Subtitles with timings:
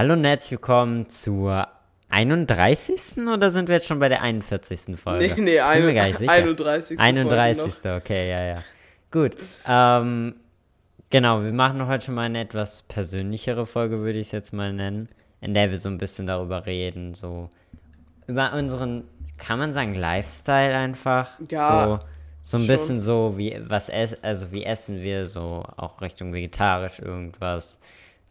[0.00, 1.68] Hallo und herzlich willkommen zur
[2.08, 3.18] 31.
[3.18, 4.98] oder sind wir jetzt schon bei der 41.
[4.98, 5.34] Folge?
[5.34, 6.32] Nee, nee, ein, mir gar nicht sicher.
[6.32, 6.96] 31.
[6.96, 7.84] Folge 31.
[7.84, 7.96] noch.
[7.96, 8.62] Okay, ja, ja.
[9.10, 9.36] Gut.
[9.68, 10.36] Ähm,
[11.10, 14.72] genau, wir machen heute schon mal eine etwas persönlichere Folge, würde ich es jetzt mal
[14.72, 15.10] nennen,
[15.42, 17.50] in der wir so ein bisschen darüber reden, so
[18.26, 19.04] über unseren,
[19.36, 21.28] kann man sagen, Lifestyle einfach.
[21.50, 22.06] Ja, So,
[22.42, 22.66] so ein schon.
[22.68, 27.78] bisschen so, wie was ess, also wie essen wir, so auch Richtung vegetarisch irgendwas.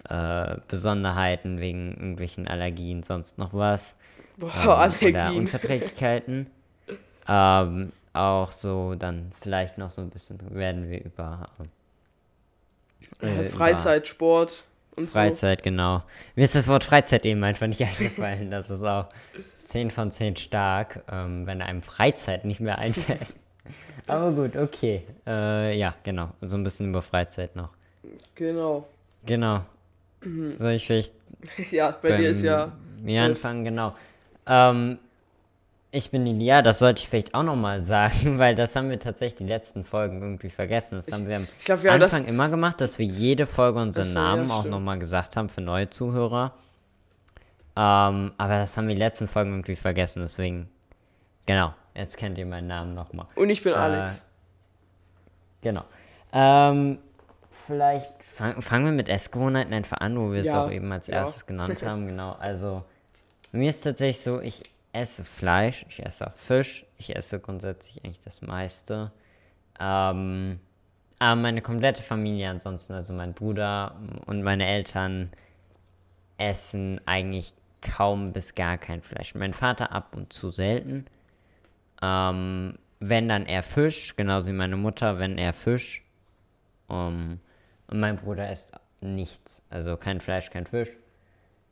[0.07, 3.95] Äh, Besonderheiten wegen irgendwelchen Allergien, sonst noch was.
[4.37, 5.37] Boah, Ähm, Oder Allergien.
[5.41, 6.47] Unverträglichkeiten.
[7.27, 11.49] ähm, auch so, dann vielleicht noch so ein bisschen werden wir über
[13.21, 14.63] äh, Ja, über Freizeit, Sport
[14.95, 16.03] und Freizeit, genau.
[16.35, 18.51] Mir ist das Wort Freizeit eben einfach nicht eingefallen.
[18.51, 19.07] Das ist auch
[19.65, 23.25] 10 von 10 stark, ähm, wenn einem Freizeit nicht mehr einfällt.
[24.07, 25.03] Aber gut, okay.
[25.27, 26.29] Äh, ja, genau.
[26.41, 27.69] So ein bisschen über Freizeit noch.
[28.37, 28.87] so.
[29.25, 29.65] Genau.
[30.21, 30.57] Genau.
[30.57, 31.13] Soll ich vielleicht
[31.71, 32.71] Ja, bei dir ist ja.
[33.01, 33.93] mir anfangen, genau.
[34.45, 34.99] Ähm,
[35.91, 39.37] ich bin Ilia, das sollte ich vielleicht auch nochmal sagen, weil das haben wir tatsächlich
[39.39, 41.01] die letzten Folgen irgendwie vergessen.
[41.03, 41.93] Das haben wir am Ich glaube, wir.
[41.93, 45.35] Anfang immer gemacht, dass wir jede Folge unseren Ach so, ja, Namen auch nochmal gesagt
[45.37, 46.53] haben für neue Zuhörer.
[47.75, 50.69] Ähm, aber das haben wir die letzten Folgen irgendwie vergessen, deswegen,
[51.45, 53.27] genau, jetzt kennt ihr meinen Namen nochmal.
[53.35, 54.25] Und ich bin Äh, Alex.
[55.61, 55.83] Genau.
[56.33, 56.99] Ähm,
[57.67, 61.07] vielleicht fang, fangen wir mit Essgewohnheiten einfach an, wo wir es Ja, auch eben als
[61.07, 61.15] ja.
[61.15, 62.07] erstes genannt haben.
[62.07, 62.31] Genau.
[62.39, 62.83] Also,
[63.51, 68.21] mir ist tatsächlich so, ich esse Fleisch, ich esse auch Fisch, ich esse grundsätzlich eigentlich
[68.21, 69.11] das meiste.
[69.79, 70.59] Ähm,
[71.19, 75.31] aber meine komplette Familie ansonsten, also mein Bruder und meine Eltern,
[76.37, 79.35] essen eigentlich kaum bis gar kein Fleisch.
[79.35, 81.05] Mein Vater ab und zu selten.
[82.01, 86.05] Ähm, wenn dann eher Fisch, genauso wie meine Mutter, wenn eher Fisch.
[86.87, 87.39] Um,
[87.89, 89.63] und mein Bruder isst nichts.
[89.69, 90.89] Also kein Fleisch, kein Fisch.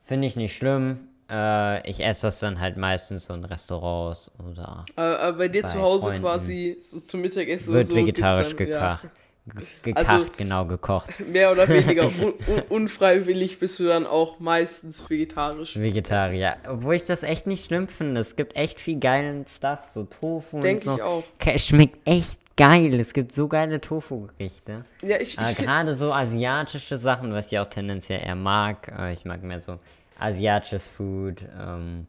[0.01, 0.99] Finde ich nicht schlimm.
[1.29, 5.61] Äh, ich esse das dann halt meistens so in Restaurants oder Aber, aber bei dir
[5.63, 6.21] bei zu Hause Freunden.
[6.21, 9.01] quasi so zum Mittagessen wird so vegetarisch dann, gekocht.
[9.03, 11.09] Ge- Gekacht, Also- genau, gekocht.
[11.19, 15.75] Ja, mehr oder weniger un un unfreiwillig bist du dann auch meistens vegetarisch.
[15.77, 16.55] Vegetarier.
[16.69, 18.21] Obwohl ich das echt nicht schlimm finde.
[18.21, 20.95] Es gibt echt viel geilen Stuff, so Tofu Denk und so.
[20.95, 21.23] ich auch.
[21.57, 22.99] Schmeckt echt geil.
[22.99, 24.83] Es gibt so geile Tofu-Gerichte.
[25.01, 28.87] Ja, ich, ich Äh, find- Gerade so asiatische Sachen, was ich auch tendenziell eher mag.
[28.97, 29.79] Äh, ich mag mehr so
[30.19, 32.07] asiatisches Food, ähm,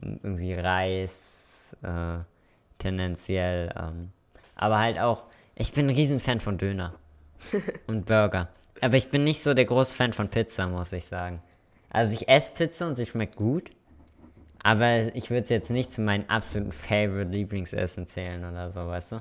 [0.00, 2.18] irgendwie Reis, äh,
[2.78, 3.72] tendenziell.
[3.76, 4.10] Ähm,
[4.56, 5.24] aber halt auch,
[5.56, 6.94] ich bin ein Riesenfan von Döner
[7.86, 8.48] und Burger.
[8.80, 11.40] Aber ich bin nicht so der große Fan von Pizza, muss ich sagen.
[11.90, 13.70] Also ich esse Pizza und sie schmeckt gut.
[14.64, 19.12] Aber ich würde es jetzt nicht zu meinen absoluten Favorite Lieblingsessen zählen oder so, weißt
[19.12, 19.16] du?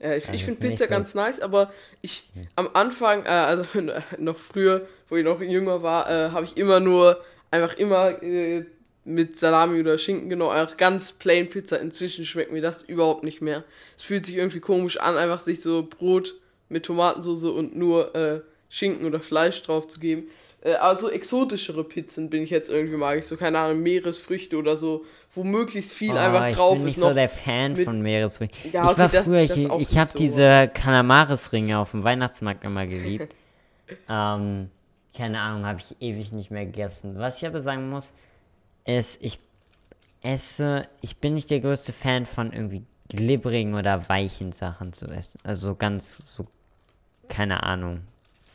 [0.00, 1.70] Ja, ich, ich finde Pizza so- ganz nice, aber
[2.02, 3.64] ich am Anfang, äh, also
[4.18, 8.64] noch früher, wo ich noch jünger war, äh, habe ich immer nur, einfach immer äh,
[9.04, 11.78] mit Salami oder Schinken genau, einfach ganz plain Pizza.
[11.78, 13.62] Inzwischen schmeckt mir das überhaupt nicht mehr.
[13.96, 16.34] Es fühlt sich irgendwie komisch an, einfach sich so Brot
[16.68, 20.24] mit Tomatensauce und nur äh, Schinken oder Fleisch drauf zu geben.
[20.62, 24.56] Äh, aber so exotischere Pizzen bin ich jetzt irgendwie mag ich so, keine Ahnung, Meeresfrüchte
[24.56, 27.02] oder so, wo möglichst viel Oh, einfach ich drauf bin nicht ist.
[27.02, 28.72] so der Fan mit- von Meeresfrüchten.
[28.72, 30.18] Ja, ich okay, war das- früher, das ich, ich habe so.
[30.18, 33.32] diese Kalamaris-Ringe auf dem Weihnachtsmarkt immer geliebt.
[34.08, 34.70] ähm,
[35.16, 37.18] keine Ahnung, habe ich ewig nicht mehr gegessen.
[37.18, 38.12] Was ich aber sagen muss,
[38.84, 39.38] ist, ich
[40.22, 45.38] esse, ich bin nicht der größte Fan von irgendwie glibberigen oder weichen Sachen zu essen.
[45.44, 46.46] Also ganz so,
[47.28, 48.00] keine Ahnung.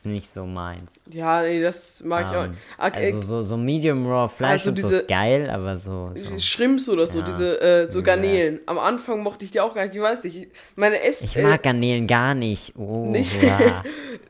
[0.02, 1.00] Ist nicht so meins.
[1.12, 2.46] Ja, nee, das mag ich auch.
[2.46, 2.62] Ähm, nicht.
[2.80, 6.10] Ah, äh, also so, so Medium Raw Fleisch Also und so ist geil, aber so.
[6.16, 6.40] so.
[6.40, 7.26] Schrimps oder so, Ja.
[7.26, 8.06] diese äh, so Ja.
[8.06, 8.62] Garnelen.
[8.66, 9.94] Am Anfang mochte ich die auch gar nicht.
[9.94, 12.74] Ich weiß nicht, ich- meine Ess Ich äh, mag Garnelen gar nicht.
[12.78, 13.32] Oh, Nicht?
[13.44, 13.84] ja.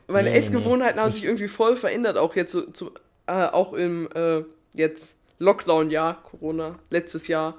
[0.08, 0.38] meine nee, nee.
[0.38, 2.90] Essgewohnheiten haben Ich- sich irgendwie voll verändert, auch jetzt so, zu,
[3.26, 4.42] äh, auch im äh,
[4.74, 7.54] jetzt Lockdown-Jahr, Corona, letztes Jahr.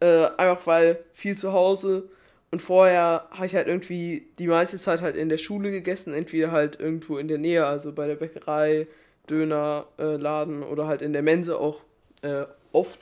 [0.00, 2.08] Äh, einfach weil viel zu Hause
[2.52, 6.52] und vorher habe ich halt irgendwie die meiste Zeit halt in der Schule gegessen, entweder
[6.52, 8.86] halt irgendwo in der Nähe, also bei der Bäckerei,
[9.28, 11.80] Dönerladen äh, oder halt in der Mensa auch
[12.20, 12.98] äh, oft.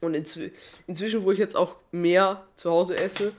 [0.00, 0.50] Und inzwi
[0.88, 3.32] inzwischen, wo ich jetzt auch mehr zu Hause esse,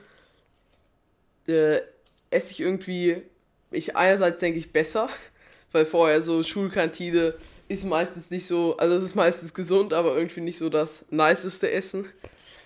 [1.48, 1.82] äh,
[2.30, 3.24] esse ich irgendwie,
[3.72, 5.10] ich einerseits denke ich besser,
[5.74, 7.34] weil vorher so Schulkantine
[7.68, 11.70] ist meistens nicht so, also es ist meistens gesund, aber irgendwie nicht so das niceste
[11.70, 12.08] Essen.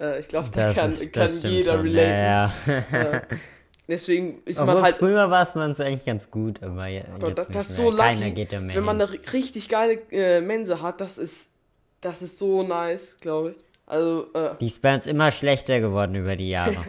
[0.01, 1.81] Äh, ich glaube, da Das, kann, ist, kann jeder schon.
[1.81, 2.53] relaten.
[2.67, 3.13] Ja, ja.
[3.17, 3.21] Äh,
[3.87, 7.29] deswegen ist Obwohl man halt, früher war es man eigentlich ganz gut, aber je- Gott,
[7.29, 9.69] jetzt das, das ist so Keiner lucky, geht da mehr wenn man eine ri- richtig
[9.69, 11.51] geile äh, Mensa hat, das ist,
[12.01, 13.57] das ist so nice, glaube ich.
[13.85, 16.77] Also, äh, Die ist bei uns immer schlechter geworden über die Jahre.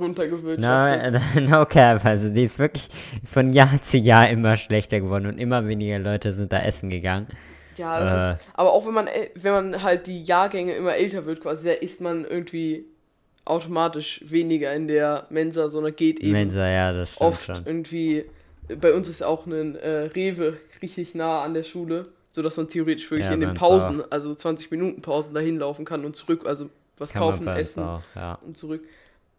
[0.00, 1.20] runtergewirtschaftet.
[1.34, 2.88] No, no cap, also die ist wirklich
[3.24, 7.26] von Jahr zu Jahr immer schlechter geworden und immer weniger Leute sind da essen gegangen.
[7.78, 8.34] Ja, das Äh.
[8.34, 11.68] ist, aber auch wenn man, äl- wenn man halt die Jahrgänge immer älter wird, quasi,
[11.68, 12.84] da isst man irgendwie
[13.44, 17.56] automatisch weniger in der Mensa, sondern geht eben Mensa, ja, das oft schon.
[17.64, 18.24] irgendwie.
[18.80, 23.10] Bei uns ist auch ein äh, Rewe richtig nah an der Schule, sodass man theoretisch
[23.10, 26.68] wirklich Ja, in den Pausen, also 20 Minuten Pausen, dahin laufen kann und zurück, also
[26.98, 28.38] was Kann kaufen, essen auch, ja.
[28.46, 28.84] und zurück.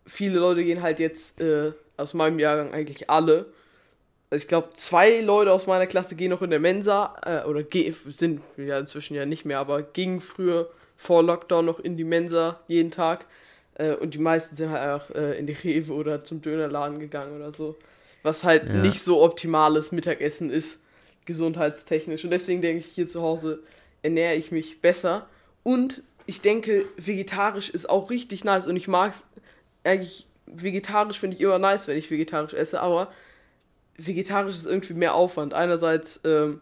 [0.08, 3.46] Viele Leute gehen halt jetzt äh, aus meinem Jahrgang eigentlich alle.
[4.32, 7.64] Also ich glaube, zwei Leute aus meiner Klasse gehen noch in der Mensa äh, oder
[7.64, 12.04] ge sind ja inzwischen ja nicht mehr, aber gingen früher vor Lockdown noch in die
[12.04, 13.26] Mensa jeden Tag.
[13.76, 17.36] Äh, und die meisten sind halt einfach äh, in die Rewe oder zum Dönerladen gegangen
[17.36, 17.76] oder so.
[18.22, 18.74] Was halt Ja.
[18.74, 20.84] nicht so optimales Mittagessen ist,
[21.26, 22.24] gesundheitstechnisch.
[22.24, 23.60] Und deswegen denke ich, hier zu Hause
[24.04, 25.28] ernähre ich mich besser.
[25.64, 28.68] Und ich denke, vegetarisch ist auch richtig nice.
[28.68, 29.26] Und ich mag es
[29.84, 33.12] eigentlich, vegetarisch finde ich immer nice, wenn ich vegetarisch esse, aber
[34.06, 35.54] vegetarisch ist irgendwie mehr Aufwand.
[35.54, 36.62] Einerseits, ähm,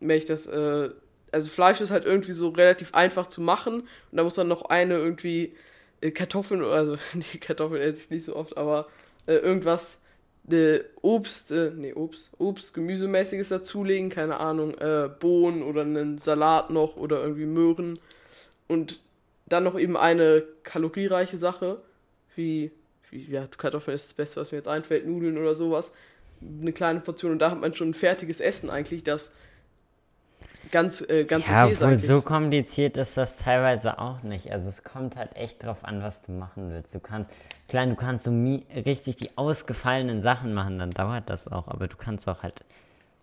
[0.00, 0.90] wenn ich das, äh,
[1.32, 4.66] also Fleisch ist halt irgendwie so relativ einfach zu machen und da muss dann noch
[4.66, 5.54] eine irgendwie
[6.00, 8.86] äh, Kartoffeln, also nee, Kartoffeln esse ich nicht so oft, aber
[9.26, 10.00] äh, irgendwas,
[10.50, 16.70] äh, Obst, äh, nee, Obst, Obst, Gemüsemäßiges dazulegen, keine Ahnung, äh, Bohnen oder einen Salat
[16.70, 17.98] noch oder irgendwie Möhren
[18.68, 19.00] und
[19.46, 21.82] dann noch eben eine kaloriereiche Sache,
[22.34, 22.70] wie,
[23.10, 25.92] wie ja, Kartoffeln ist das Beste, was mir jetzt einfällt, Nudeln oder sowas,
[26.40, 29.32] eine kleine Portion und da hat man schon ein fertiges Essen eigentlich, das
[30.70, 32.06] ganz, äh, ganz Ja, okay obwohl eigentlich.
[32.06, 34.50] so kompliziert ist das teilweise auch nicht.
[34.50, 36.94] Also es kommt halt echt drauf an, was du machen willst.
[36.94, 37.30] Du kannst,
[37.68, 38.30] klar, du kannst so
[38.84, 42.64] richtig die ausgefallenen Sachen machen, dann dauert das auch, aber du kannst auch halt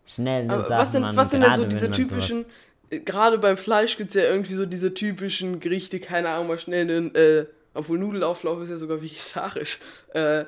[0.06, 1.18] schnell Aber Sachen was sind, machen.
[1.18, 2.45] was sind denn so diese typischen,
[2.89, 6.59] äh, gerade beim Fleisch gibt es ja irgendwie so diese typischen Gerichte, keine Ahnung, mal
[6.59, 9.80] schnell einen, äh, obwohl Nudelauflauf ist ja sogar vegetarisch.
[10.13, 10.45] Äh,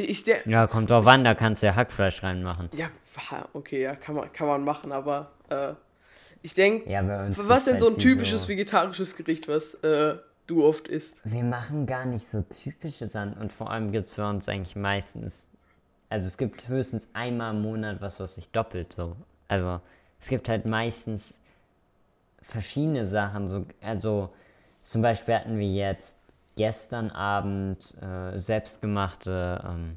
[0.00, 2.68] ich der, Ja, kommt drauf an, da kannst du ja Hackfleisch reinmachen.
[2.72, 2.90] ja,
[3.52, 5.72] okay, ja, kann man, kann man machen, aber äh,
[6.42, 7.02] ich denke, Ja,
[7.36, 10.16] was denn halt so ein viel typisches so- vegetarisches Gericht, was äh,
[10.46, 11.20] du oft isst?
[11.24, 14.76] Wir machen gar nicht so typische Sachen und vor allem gibt es bei uns eigentlich
[14.76, 15.50] meistens,
[16.08, 19.16] also es gibt höchstens einmal im Monat was, was sich doppelt so.
[19.48, 19.80] Also
[20.20, 21.34] es gibt halt meistens
[22.42, 24.30] verschiedene Sachen, so, also
[24.82, 26.17] zum Beispiel hatten wir jetzt
[26.58, 29.96] gestern Abend äh, selbstgemachte ähm,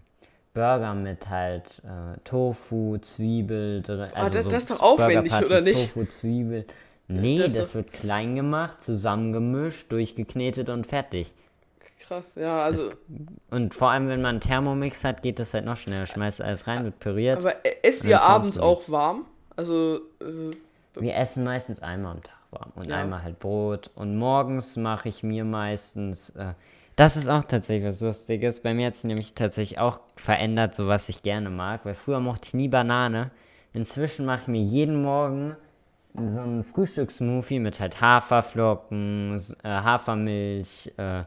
[0.54, 4.10] Burger mit halt äh, Tofu, Zwiebel drin.
[4.13, 5.94] Also das- so das ist doch aufwendig, oder nicht?
[5.94, 6.66] Tofu, Zwiebel.
[7.08, 11.34] Nee, Das das, wird klein gemacht, zusammengemischt, durchgeknetet und fertig.
[12.00, 12.92] Krass, ja, also,
[13.50, 16.06] Und vor allem, wenn man einen Thermomix hat, geht das halt noch schneller.
[16.06, 17.40] Schmeißt alles rein, wird püriert.
[17.40, 19.25] aber äh, esst ihr abends auch warm?
[19.58, 20.52] Also, äh,
[21.02, 22.98] Wir essen meistens einmal am Tag warm und Ja.
[22.98, 23.89] einmal halt Brot.
[23.95, 26.31] Und morgens mache ich mir meistens.
[26.31, 26.53] Äh,
[26.95, 28.59] das ist auch tatsächlich was Lustiges.
[28.59, 31.86] Bei mir hat sich nämlich tatsächlich auch verändert, so was ich gerne mag.
[31.86, 33.31] Weil früher mochte ich nie Banane.
[33.74, 35.56] Inzwischen mache ich mir jeden Morgen
[36.13, 41.24] so einen Frühstückssmoothie mit halt Haferflocken, äh, Hafermilch, äh,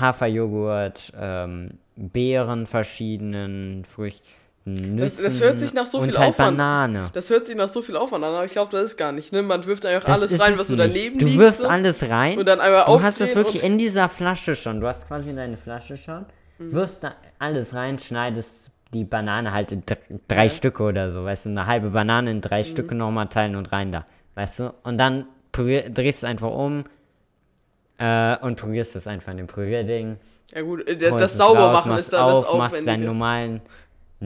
[0.00, 4.24] Haferjoghurt, ähm, Beeren verschiedenen Früchten,
[4.66, 7.10] Nüssen das hört sich nach so viel halt Aufwand- Banane.
[7.12, 9.30] das hört sich nach so viel Aufwand an, aber ich glaube, das ist gar nicht,
[9.30, 9.42] ne?
[9.42, 10.94] Man wirft einfach Das alles rein, was so nicht.
[10.96, 11.38] daneben Du liegt.
[11.38, 14.56] wirfst so, alles rein und dann einmal du hast es aufdrehen wirklich in dieser Flasche
[14.56, 14.80] schon.
[14.80, 16.24] Du hast quasi deine Flasche schon,
[16.58, 16.72] Mhm.
[16.72, 21.44] wirfst da alles rein, schneidest die Banane halt in dr- drei Stücke oder so, weißt
[21.44, 22.42] du, eine halbe Banane in Mhm.
[22.42, 24.74] drei Stücke nochmal teilen und rein da, weißt du?
[24.82, 26.84] Und dann drehst du es einfach um
[27.98, 30.16] äh, und pürierst es einfach in dem Pürierding.
[30.54, 33.06] Ja gut, äh, das es sauber raus, machen ist dann auf, das machst deinen Aufwendige.
[33.06, 33.62] normalen...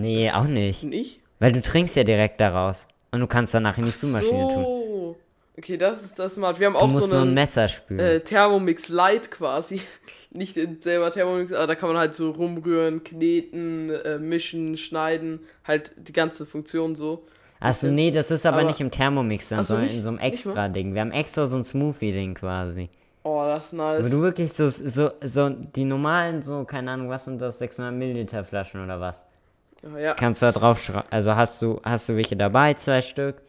[0.00, 0.84] Nee, auch nicht.
[0.84, 1.20] Nicht?
[1.38, 2.86] Weil du trinkst ja direkt daraus.
[3.10, 4.64] Und du kannst danach in die Spülmaschine tun.
[4.64, 5.16] So.
[5.56, 6.60] Okay, das ist das smart.
[6.60, 7.98] Wir haben Du auch so nur ein Messer spülen.
[8.00, 9.80] äh, Thermomix Light quasi.
[10.30, 15.40] Nicht in selber Thermomix, aber da kann man halt so rumrühren, kneten, äh, mischen, schneiden.
[15.66, 17.24] Halt die ganze Funktion so.
[17.60, 20.10] Achso, nee, das ist aber, aber- nicht im Thermomix dann, Ach so, sondern in so
[20.10, 20.94] einem extra Ding.
[20.94, 22.88] Wir haben extra so ein Smoothie-Ding quasi.
[23.24, 24.10] Oh, das ist Wo nice.
[24.10, 28.44] du wirklich so, so, so die normalen, so, keine Ahnung, was sind das, 600 Milliliter
[28.44, 29.24] Flaschen oder was?
[29.82, 30.14] Ja, ja.
[30.14, 33.40] Kannst du da drauf schrauben, also hast du, hast du welche dabei, zwei Stück.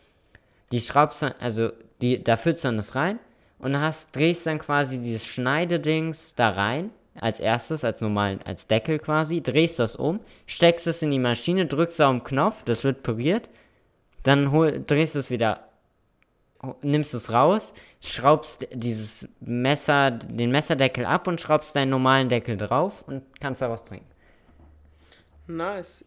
[0.72, 1.72] Die schraubst dann, also,
[2.02, 3.20] die, da füllst du dann das rein
[3.58, 9.00] und hast, drehst dann quasi dieses Schneidedings da rein, als erstes, als normalen, als Deckel
[9.00, 13.04] quasi, drehst das um, steckst es in die Maschine, drückst auf den Knopf, das wird
[13.04, 13.50] püriert,
[14.24, 15.68] dann hol, drehst du es wieder,
[16.82, 23.04] nimmst es raus, schraubst dieses Messer, den Messerdeckel ab und schraubst deinen normalen Deckel drauf
[23.08, 24.08] und kannst daraus trinken.
[25.48, 26.06] Nice.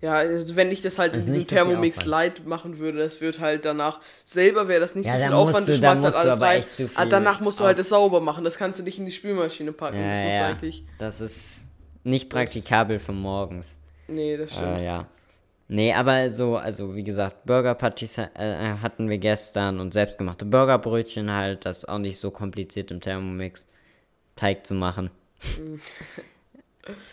[0.00, 2.04] Ja, also wenn ich das halt ist in diesem so Thermomix.
[2.04, 5.66] Light machen würde, das wird halt danach selber wäre das nicht Ja, so viel Aufwand,
[5.68, 6.88] du- schmeißt halt alles rein.
[6.94, 9.72] Ah, danach musst du halt das sauber machen, das kannst du nicht in die Spülmaschine
[9.72, 9.98] packen.
[10.00, 10.46] Ja, das muss ja.
[10.46, 10.84] eigentlich.
[10.98, 11.64] Das ist
[12.04, 13.76] nicht praktikabel für morgens.
[14.06, 14.80] Nee, das stimmt.
[14.80, 15.06] Äh, ja.
[15.70, 18.28] Nee, aber so, also wie gesagt, Burger Patties äh,
[18.80, 21.66] hatten wir gestern und selbstgemachte Burgerbrötchen halt.
[21.66, 23.66] Das ist auch nicht so kompliziert im Thermomix
[24.36, 25.10] Teig zu machen.
[25.58, 25.80] Mhm.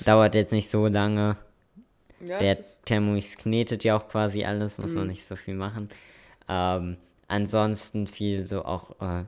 [0.05, 1.35] Dauert jetzt nicht so lange.
[2.21, 4.97] Ja, Der Thermomix knetet ja auch quasi alles, muss Mhm.
[4.99, 5.89] man nicht so viel machen.
[6.47, 9.23] Ähm, ansonsten viel so auch äh,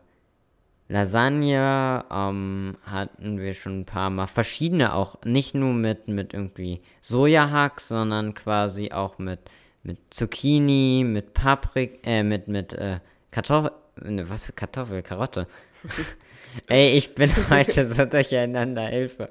[0.89, 4.27] Lasagne ähm, hatten wir schon ein paar Mal.
[4.27, 9.39] Verschiedene auch, nicht nur mit, mit irgendwie Sojahack, sondern quasi auch mit,
[9.83, 12.99] mit Zucchini, mit Paprik, äh, mit, mit äh,
[13.31, 15.45] Kartoffel, ne, was für Kartoffel, Karotte.
[16.67, 19.29] Ey, ich bin heute so durcheinander, Hilfe.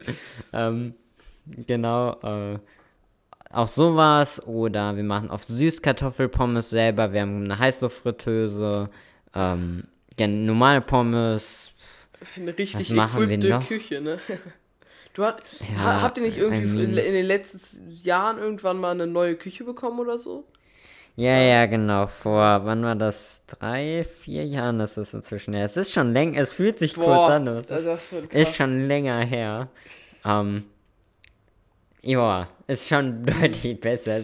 [0.53, 0.93] Ähm,
[1.67, 2.59] genau, äh,
[3.57, 4.45] auch sowas.
[4.47, 7.13] Oder wir machen oft Süßkartoffelpommes selber.
[7.13, 8.87] Wir haben eine Heißluftfritteuse.
[9.35, 9.85] Ähm,
[10.19, 11.71] ja, normale Pommes.
[12.37, 13.67] eine richtig noch?
[13.67, 14.19] Küche, ne?
[15.15, 18.79] Du hat, Ja, ha, habt ihr nicht irgendwie I mean- in den letzten Jahren irgendwann
[18.79, 20.45] mal eine neue Küche bekommen oder so?
[21.17, 22.07] Ja, ja, genau.
[22.07, 23.41] Vor, wann war das?
[23.47, 25.65] Drei, vier Jahren ist es inzwischen her.
[25.65, 29.21] Es ist schon länger, es fühlt sich kurz an, aber es ist, ist schon länger
[29.21, 29.69] her.
[30.27, 30.65] Ähm,
[32.07, 34.23] ja, ist schon deutlich besser.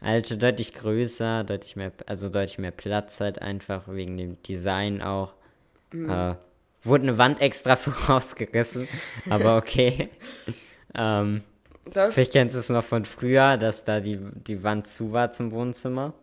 [0.00, 5.34] Also deutlich größer, deutlich mehr, also deutlich mehr Platz halt einfach, wegen dem Design auch.
[5.92, 6.10] Mhm.
[6.10, 6.34] Äh,
[6.82, 8.88] wurde eine Wand extra vorausgerissen,
[9.28, 10.08] aber okay.
[10.94, 11.42] ähm,
[11.84, 15.32] Das, vielleicht kennst du es noch von früher, dass da die, die Wand zu war
[15.32, 16.14] zum Wohnzimmer.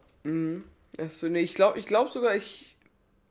[0.97, 2.75] Achso, nee, ich glaube ich glaub sogar, ich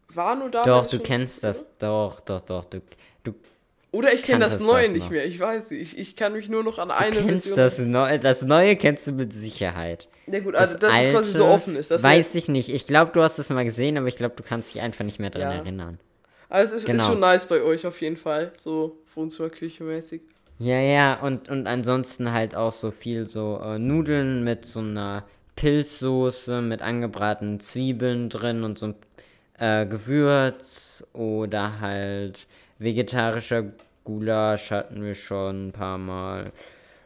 [0.08, 0.62] war nur da.
[0.62, 1.66] Doch, du kennst das.
[1.78, 2.64] Doch, doch, doch.
[2.66, 2.80] Du,
[3.24, 3.34] du
[3.94, 5.24] Oder ich kenne das kanntest Neue das nicht mehr.
[5.24, 5.80] Ich weiß nicht.
[5.80, 7.56] Ich, ich kann mich nur noch an eine kennst Version.
[7.56, 8.18] das Neue.
[8.18, 10.08] Das Neue kennst du mit Sicherheit.
[10.26, 11.90] Ja gut, also dass es quasi so offen ist.
[12.02, 12.70] Weiß ich nicht.
[12.70, 15.20] Ich glaube, du hast es mal gesehen, aber ich glaube, du kannst dich einfach nicht
[15.20, 15.52] mehr dran Ja.
[15.52, 16.00] erinnern.
[16.48, 17.06] also es ist, ist genau.
[17.10, 18.52] schon nice bei euch auf jeden Fall.
[18.56, 20.22] So Wohnzimmerküche mäßig.
[20.58, 25.24] Ja, ja, und, und ansonsten halt auch so viel so äh, Nudeln mit so einer
[25.56, 28.94] Pilzsoße, mit angebratenen Zwiebeln drin und so ein
[29.58, 32.46] äh, Gewürz oder halt
[32.78, 33.72] vegetarischer
[34.04, 36.52] Gulasch hatten wir schon ein paar Mal.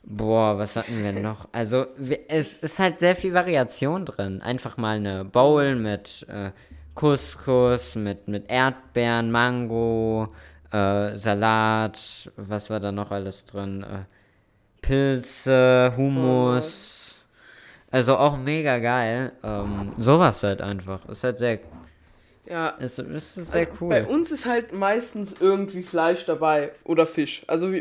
[0.02, 1.48] Boah, was hatten wir noch?
[1.52, 1.86] Also,
[2.28, 4.40] es ist halt sehr viel Variation drin.
[4.40, 6.50] Einfach mal eine Bowl mit äh,
[6.94, 10.28] Couscous, mit, mit Erdbeeren, Mango,
[10.72, 13.82] äh, Salat, was war da noch alles drin?
[13.82, 14.04] Äh,
[14.80, 17.24] Pilze, Hummus.
[17.90, 19.32] Also auch mega geil.
[19.42, 21.06] Ähm, sowas halt einfach.
[21.08, 21.58] Ist halt sehr,
[22.48, 22.68] Ja.
[22.70, 24.06] ist, ist sehr Bei cool.
[24.08, 27.42] uns ist halt meistens irgendwie Fleisch dabei oder Fisch.
[27.46, 27.72] Also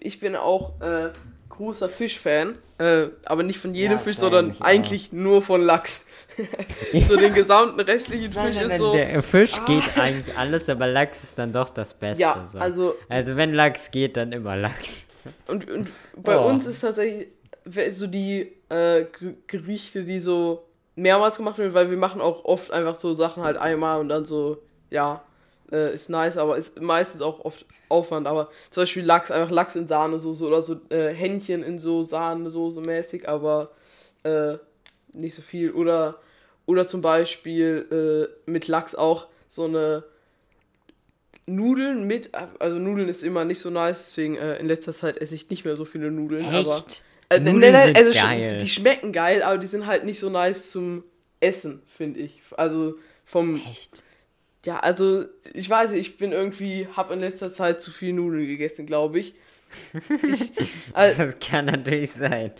[0.00, 1.10] ich bin auch äh,
[1.48, 4.64] großer Fischfan, äh, aber nicht von jedem Ja, Fisch, sondern ich auch.
[4.66, 6.04] eigentlich nur von Lachs.
[7.08, 8.92] so den gesamten restlichen Nein, Fisch nein, ist nein, so.
[8.92, 9.64] der Fisch Ah.
[9.66, 12.22] geht eigentlich alles, aber Lachs ist dann doch das Beste.
[12.22, 12.58] Ja, so.
[12.58, 15.08] also also wenn Lachs geht, dann immer Lachs.
[15.48, 16.46] Und, und bei Oh.
[16.48, 17.28] uns ist tatsächlich
[17.90, 19.04] so die äh,
[19.46, 20.64] Gerichte, die so
[20.96, 24.24] mehrmals gemacht werden, weil wir machen auch oft einfach so Sachen halt einmal und dann
[24.24, 24.58] so,
[24.90, 25.22] ja,
[25.72, 28.26] äh, ist nice, aber ist meistens auch oft Aufwand.
[28.26, 32.80] Aber zum Beispiel Lachs, einfach Lachs in Sahnesoße oder so äh, Hähnchen in so Sahnesoße
[32.80, 33.70] mäßig, aber
[34.22, 34.54] äh,
[35.12, 35.72] nicht so viel.
[35.72, 36.18] Oder,
[36.66, 40.04] oder zum Beispiel äh, mit Lachs auch so eine
[41.46, 42.30] Nudeln mit,
[42.60, 45.64] also Nudeln ist immer nicht so nice, deswegen äh, in letzter Zeit esse ich nicht
[45.64, 46.46] mehr so viele Nudeln.
[46.46, 47.02] Aber, Echt?
[47.30, 48.58] Äh, Nudeln nein, nein, also geil.
[48.58, 51.04] die schmecken geil, aber die sind halt nicht so nice zum
[51.40, 52.40] Essen, finde ich.
[52.56, 54.02] Also vom, Echt?
[54.66, 58.46] ja, also ich weiß nicht, ich bin irgendwie, habe in letzter Zeit zu viel Nudeln
[58.46, 59.34] gegessen, glaube ich.
[60.22, 60.52] ich
[60.92, 62.52] also, Das kann natürlich sein.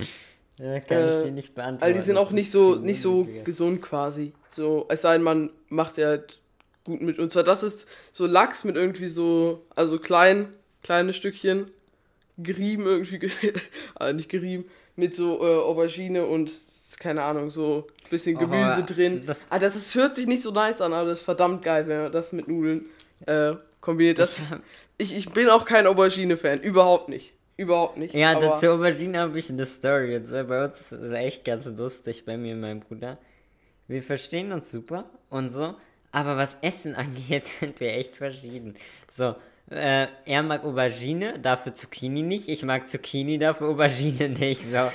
[0.59, 1.85] Ja, kann Äh, ich dir nicht beantworten.
[1.85, 4.33] also die sind auch nicht so, nicht so gesund quasi.
[4.49, 6.41] So, es sei denn, man macht sie halt
[6.85, 7.19] gut mit.
[7.19, 11.67] Und zwar, das ist so Lachs mit irgendwie so, also klein, kleine Stückchen,
[12.43, 13.31] gerieben irgendwie, ge-
[13.99, 14.65] äh, nicht gerieben,
[14.97, 16.53] mit so äh, Aubergine und,
[16.99, 19.23] keine Ahnung, so bisschen Oh, Gemüse drin.
[19.27, 21.87] das- Ah, das ist, hört sich nicht so nice an, aber das ist verdammt geil,
[21.89, 22.87] wenn man das mit Nudeln
[23.27, 24.19] äh, kombiniert.
[24.19, 24.39] Das,
[24.99, 27.35] ich, ich bin auch kein Aubergine-Fan, überhaupt nicht.
[27.57, 28.15] Überhaupt nicht.
[28.15, 30.17] Ja, aber, dazu Aubergine habe ich eine Story.
[30.17, 33.19] Und zwar bei uns ist es echt ganz lustig, bei mir und meinem Bruder.
[33.87, 35.75] Wir verstehen uns super und so,
[36.13, 38.77] aber was Essen angeht, sind wir echt verschieden.
[39.11, 39.35] So,
[39.71, 42.49] äh, er mag Aubergine, dafür Zucchini nicht.
[42.49, 44.63] Ich mag Zucchini, dafür Aubergine nicht.
[44.63, 44.91] So,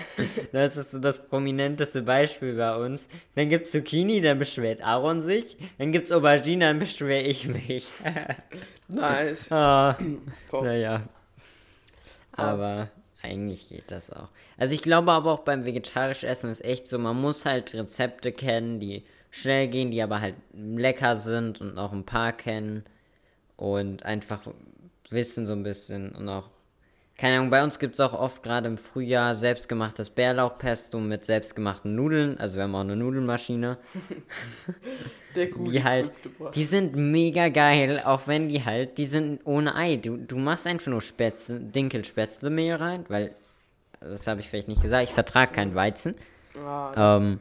[0.51, 3.07] das ist so das prominenteste Beispiel bei uns.
[3.35, 5.55] Dann gibt's Zucchini, dann beschwert Aaron sich.
[5.77, 7.87] Dann gibt's Aubergine, dann beschwere ich mich.
[8.87, 9.51] Nice.
[9.51, 9.97] Ah,
[10.51, 10.63] Top.
[10.63, 11.01] naja.
[12.33, 12.89] Aber
[13.23, 14.27] eigentlich geht das auch.
[14.57, 18.31] Also ich glaube aber auch beim vegetarisch Essen ist echt so, man muss halt Rezepte
[18.31, 22.83] kennen, die schnell gehen, die aber halt lecker sind und auch ein paar kennen
[23.57, 24.41] und einfach
[25.09, 26.49] wissen so ein bisschen und auch
[27.17, 31.95] keine Ahnung, bei uns gibt es auch oft gerade im Frühjahr selbstgemachtes Bärlauchpesto mit selbstgemachten
[31.95, 32.37] Nudeln.
[32.37, 33.77] Also wir haben auch eine Nudelmaschine.
[35.35, 36.11] Der gute die halt,
[36.55, 39.95] die sind mega geil, auch wenn die halt, die sind ohne Ei.
[39.95, 43.33] Du, du machst einfach nur Spätzle, Dinkelspätzlemehl rein, weil,
[44.01, 46.15] das habe ich vielleicht nicht gesagt, ich vertrage keinen Weizen.
[46.65, 47.39] Ah, Ähm,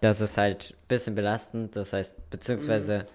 [0.00, 3.06] das ist halt ein bisschen belastend, das heißt, beziehungsweise,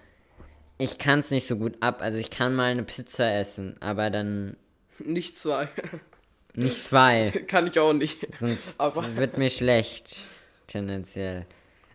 [0.78, 2.00] ich kann es nicht so gut ab.
[2.02, 4.56] Also ich kann mal eine Pizza essen, aber dann
[5.00, 5.68] nicht zwei.
[6.54, 7.30] nicht zwei.
[7.46, 8.26] Kann ich auch nicht.
[8.38, 10.16] Sonst Aber- wird mir schlecht,
[10.66, 11.46] tendenziell.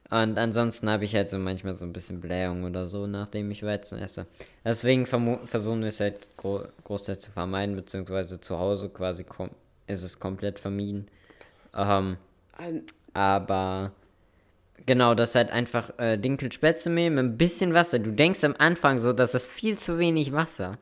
[0.10, 3.64] Und ansonsten habe ich halt so manchmal so ein bisschen Blähung oder so, nachdem ich
[3.64, 4.28] Weizen esse.
[4.64, 9.26] Deswegen versuchen wir es halt gro großteils zu vermeiden, beziehungsweise zu Hause quasi
[9.88, 11.08] ist es komplett vermieden.
[11.76, 12.18] Ähm,
[13.14, 13.92] aber
[14.86, 18.00] genau, das ist halt einfach äh, Dinkelspätzlemehl mit ein bisschen Wasser.
[18.00, 20.78] Du denkst am Anfang so, das ist viel zu wenig Wasser.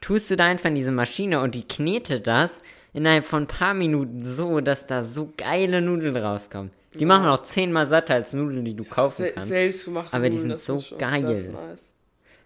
[0.00, 3.74] Tust du da einfach in diese Maschine und die knetet das innerhalb von ein paar
[3.74, 6.70] Minuten so, dass da so geile Nudeln rauskommen.
[6.94, 9.48] Die machen auch zehnmal satter als Nudeln, die du kaufen se kannst.
[9.48, 11.22] selbstgemachte Aber die sind so geil.
[11.22, 11.90] Das ist nice.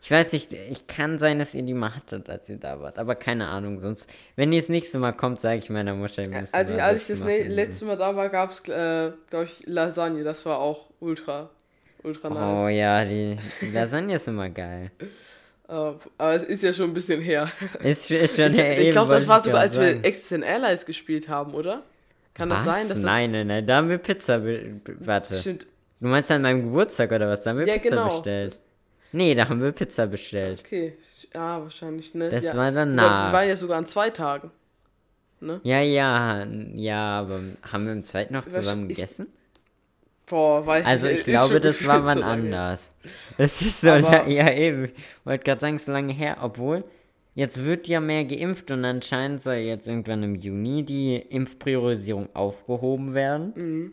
[0.04, 2.98] Ich weiß nicht, ich kann sein, dass ihr die mal hattet, als ihr da wart,
[2.98, 3.80] aber keine Ahnung.
[3.80, 4.06] Sonst,
[4.36, 7.00] wenn ihr das nächste Mal kommt, sage ich meiner Mutter, ihr müsst Als ich, als
[7.08, 7.50] ich das finden.
[7.52, 10.22] letzte Mal da war, gab es, äh, glaube ich, Lasagne.
[10.22, 11.48] Das war auch ultra,
[12.02, 12.76] ultra Oh nice.
[12.76, 14.90] ja, die, die Lasagne ist immer geil.
[15.68, 17.48] Äh, aber es ist ja schon ein bisschen her.
[17.82, 20.04] Ist, ist schon Ich, ja, ich eben, glaube, das war ich sogar, als wir sagen.
[20.04, 21.82] Existent Allies gespielt haben, oder?
[22.34, 22.74] Kann das was?
[22.74, 22.88] sein?
[22.90, 24.42] Dass nein, nein, nein, da haben wir Pizza.
[24.44, 25.32] Warte.
[25.32, 25.66] das stimmt.
[26.00, 27.40] Du meinst an meinem Geburtstag oder was?
[27.40, 28.08] Da haben wir Ja, Pizza genau.
[28.10, 28.58] bestellt.
[29.14, 30.62] Nee, da haben wir Pizza bestellt.
[30.66, 30.94] Okay,
[31.32, 32.28] ja, wahrscheinlich, ne?
[32.30, 32.56] Das ja.
[32.56, 33.28] war danach.
[33.30, 34.50] Wir waren ja sogar an zwei Tagen.
[35.40, 35.60] Ne?
[35.62, 36.44] Ja, ja,
[36.74, 37.40] ja, aber
[37.70, 39.28] haben wir im zweiten noch zusammen ich- gegessen?
[40.26, 42.90] Boah, weil Also ich ist glaube, das war wann so anders.
[43.36, 44.90] Das ist so, Aber- ja eben.
[45.24, 46.82] Wollte gerade sagen, so lange her, obwohl
[47.34, 53.12] jetzt wird ja mehr geimpft und anscheinend soll jetzt irgendwann im Juni die Impfpriorisierung aufgehoben
[53.14, 53.52] werden.
[53.54, 53.92] Mhm.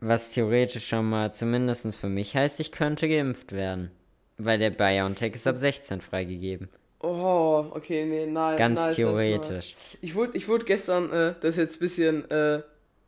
[0.00, 3.90] Was theoretisch schon mal zumindest für mich heißt, ich könnte geimpft werden.
[4.36, 6.68] Weil der BioNTech ist ab 16 freigegeben.
[7.00, 8.56] Oh, okay, nee, nein.
[8.56, 9.74] Ganz nice, theoretisch.
[9.74, 9.98] nice.
[10.00, 12.62] Ich wurde, ich wurde gestern, äh, das ist jetzt ein bisschen äh,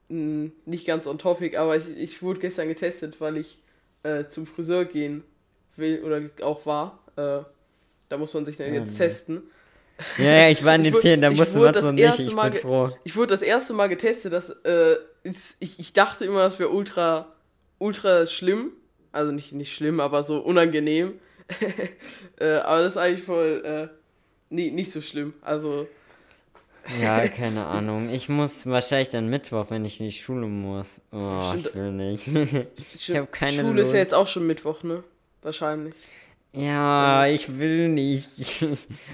[0.09, 3.59] nicht ganz on topic, aber ich, ich wurde gestern getestet, weil ich
[4.03, 5.23] äh, zum Friseur gehen
[5.77, 6.99] will oder auch war.
[7.17, 7.45] Äh,
[8.09, 8.99] da muss man sich dann jetzt nee.
[8.99, 9.43] testen.
[10.19, 12.19] Ja, ja, ich war in den Ferien, da musste man so nicht.
[12.19, 12.91] Ich bin froh.
[13.05, 16.71] Ich wurde das erste Mal getestet, das äh, ist, ich, ich dachte immer, das wäre
[16.71, 17.33] ultra,
[17.79, 18.73] ultra schlimm.
[19.13, 21.15] Also nicht, nicht schlimm, aber so unangenehm.
[22.39, 23.89] äh, aber das ist eigentlich voll, äh,
[24.51, 25.35] nee, nicht so schlimm.
[25.43, 25.89] Also,
[27.01, 28.09] Ja, keine Ahnung.
[28.13, 31.03] Ich muss wahrscheinlich dann Mittwoch, wenn ich in die Schule muss.
[31.13, 31.67] Oh, Stimmt.
[31.67, 32.29] ich will nicht.
[32.95, 34.23] ich hab keine Schule ist ja jetzt Lust.
[34.23, 35.03] auch schon Mittwoch, ne?
[35.43, 35.95] Wahrscheinlich.
[36.53, 38.29] Ja, ich will nicht.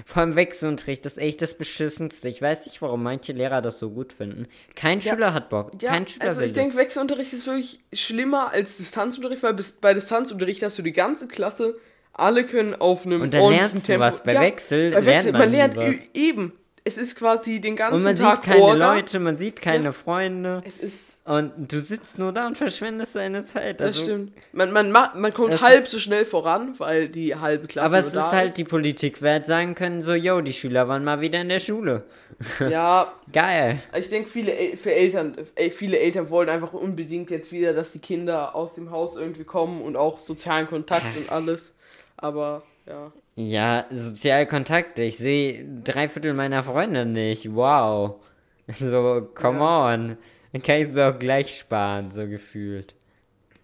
[0.05, 2.27] Vor allem Wechselunterricht, das ist echt das Beschissenste.
[2.29, 4.47] Ich weiß nicht, warum manche Lehrer das so gut finden.
[4.75, 5.13] Kein Ja.
[5.13, 5.71] Schüler hat Bock.
[5.81, 6.75] Ja, Kein Schüler also ich denke.
[6.77, 11.75] Wechselunterricht ist wirklich schlimmer als Distanzunterricht, weil bis, bei Distanzunterricht hast du die ganze Klasse,
[12.13, 14.01] alle können auf einem Und dann lernst du Tempo.
[14.05, 14.23] was.
[14.23, 16.09] Bei Wechsel bei lernt Wechsel, man man nie lernt was.
[16.15, 16.53] eben.
[16.87, 18.93] Es ist quasi den ganzen Und man Tag sieht keine Orga.
[18.95, 19.91] Leute, man sieht keine Ja.
[19.91, 20.63] Freunde.
[20.65, 23.81] Es ist, Und du sitzt nur da und verschwendest deine Zeit.
[23.81, 24.31] das Also- stimmt.
[24.53, 27.87] Man, man, macht, man kommt Das halb ist- so schnell voran, weil die halbe Klasse
[27.89, 31.03] Aber es ist halt die Politik, wer hätte sagen können, so, yo, die Schüler waren
[31.03, 32.05] mal wieder in der Schule.
[32.69, 33.79] Ja, Geil.
[33.97, 35.35] ich denke, viele, El- für Eltern,
[35.71, 39.81] viele Eltern wollen einfach unbedingt jetzt wieder, dass die Kinder aus dem Haus irgendwie kommen
[39.81, 41.75] und auch sozialen Kontakt und alles.
[42.15, 43.11] Aber, ja.
[43.37, 45.03] Ja, Sozialkontakte.
[45.03, 47.53] Ich sehe drei Viertel meiner Freunde nicht.
[47.53, 48.15] Wow.
[48.69, 50.17] So, come on.
[50.51, 52.95] Dann kann ich es mir auch gleich sparen, so gefühlt.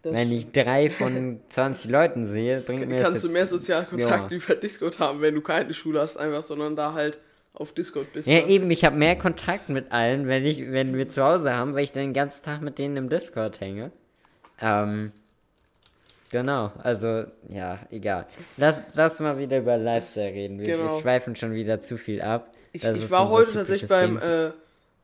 [0.02, 4.32] Das Wenn ich drei von 20 Leuten sehe, bringt mir das kannst du mehr Sozialkontakt
[4.32, 7.20] über Discord haben, wenn du keine Schule hast, einfach, sondern da halt
[7.54, 8.30] auf Discord bist.
[8.30, 8.48] Ja, ne?
[8.48, 11.84] eben, ich habe mehr Kontakt mit allen, wenn, ich, wenn wir zu Hause haben, weil
[11.84, 13.92] ich dann den ganzen Tag mit denen im Discord hänge.
[14.62, 15.12] Ähm,
[16.34, 18.26] genau, also, ja, egal.
[18.58, 20.60] Lass, lass mal wieder über Lifestyle reden.
[20.60, 21.00] Wir, wir Genau.
[21.00, 22.52] schweifen schon wieder zu viel ab.
[22.74, 24.50] Ich, ich war heute tatsächlich beim, äh,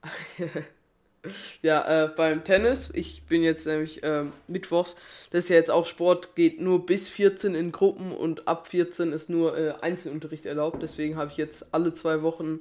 [1.61, 2.89] ja, äh, beim Tennis.
[2.93, 4.95] Ich bin jetzt nämlich ähm, mittwochs.
[5.31, 9.13] Das ist ja jetzt auch Sport, geht nur bis 14 in Gruppen und ab 14
[9.13, 10.81] ist nur äh, Einzelunterricht erlaubt.
[10.81, 12.59] Deswegen habe ich jetzt alle zwei Wochen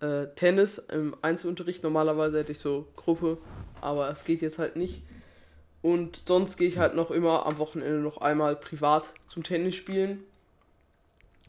[0.00, 1.82] äh, Tennis im Einzelunterricht.
[1.82, 3.38] Normalerweise hätte ich so Gruppe,
[3.80, 5.02] aber es geht jetzt halt nicht.
[5.82, 10.22] Und sonst gehe ich halt noch immer am Wochenende noch einmal privat zum Tennis spielen.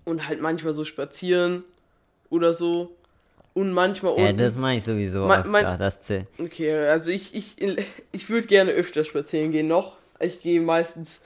[0.06, 1.64] Und halt manchmal so spazieren
[2.30, 2.96] oder so.
[3.56, 4.38] und manchmal Ja, unten.
[4.40, 5.50] das mache ich sowieso Mein- öfter.
[5.52, 6.28] mein- das zählt.
[6.40, 7.56] Okay, also ich, ich,
[8.12, 9.96] ich würde gerne öfter spazieren gehen noch.
[10.20, 11.22] Ich gehe meistens,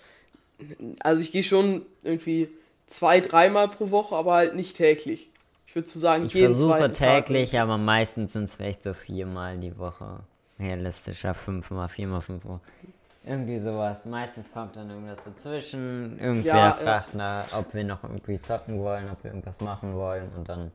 [1.00, 2.50] also ich gehe schon irgendwie
[2.86, 5.30] zwei, dreimal pro Woche, aber halt nicht täglich.
[5.68, 7.26] Ich würde so sagen, Ich jeden versuche zweiten Tag.
[7.28, 10.20] täglich, aber meistens sind es vielleicht so viermal die Woche.
[10.60, 12.60] Realistischer, fünfmal, viermal, fünfmal.
[13.28, 14.06] Irgendwie sowas.
[14.06, 16.20] Meistens kommt dann irgendwas dazwischen.
[16.20, 16.74] Irgendwer Ja, ja.
[16.74, 20.30] fragt, nach, ob wir noch irgendwie zocken wollen, ob wir irgendwas machen wollen.
[20.36, 20.72] Und dann,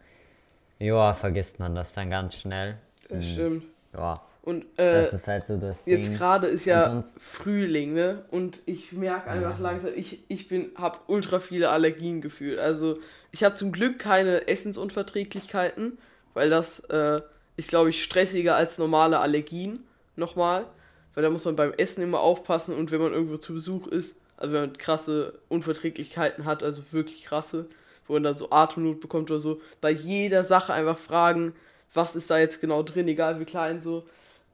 [0.79, 2.79] ja, vergisst man das dann ganz schnell.
[3.09, 3.65] Das stimmt.
[3.95, 8.25] Ja, Und äh, das ist halt so das jetzt gerade ist ja Frühling, ne?
[8.31, 12.59] Und ich merke einfach langsam, ich, ich bin, habe ultra viele Allergien gefühlt.
[12.59, 12.99] Also
[13.31, 15.99] ich habe zum Glück keine Essensunverträglichkeiten,
[16.35, 17.21] weil das äh,
[17.57, 19.81] ist, glaube ich, stressiger als normale Allergien.
[20.17, 20.67] Nochmal.
[21.15, 24.17] Weil da muss man beim Essen immer aufpassen und wenn man irgendwo zu Besuch ist,
[24.37, 27.67] also wenn man krasse Unverträglichkeiten hat, also wirklich krasse,
[28.07, 31.55] wo man dann so Atemnot bekommt oder so, bei jeder Sache einfach fragen,
[31.95, 34.05] was ist da jetzt genau drin, egal wie klein so.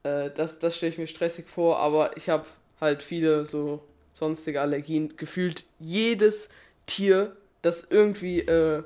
[0.03, 2.45] Äh, das das stelle ich mir stressig vor, aber ich habe
[2.79, 3.81] halt viele so
[4.13, 5.15] sonstige Allergien.
[5.17, 6.49] Gefühlt jedes
[6.85, 8.83] Tier, das irgendwie, äh,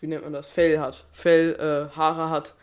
[0.00, 2.54] wie nennt man das, Fell hat, Fell, äh, Haare hat,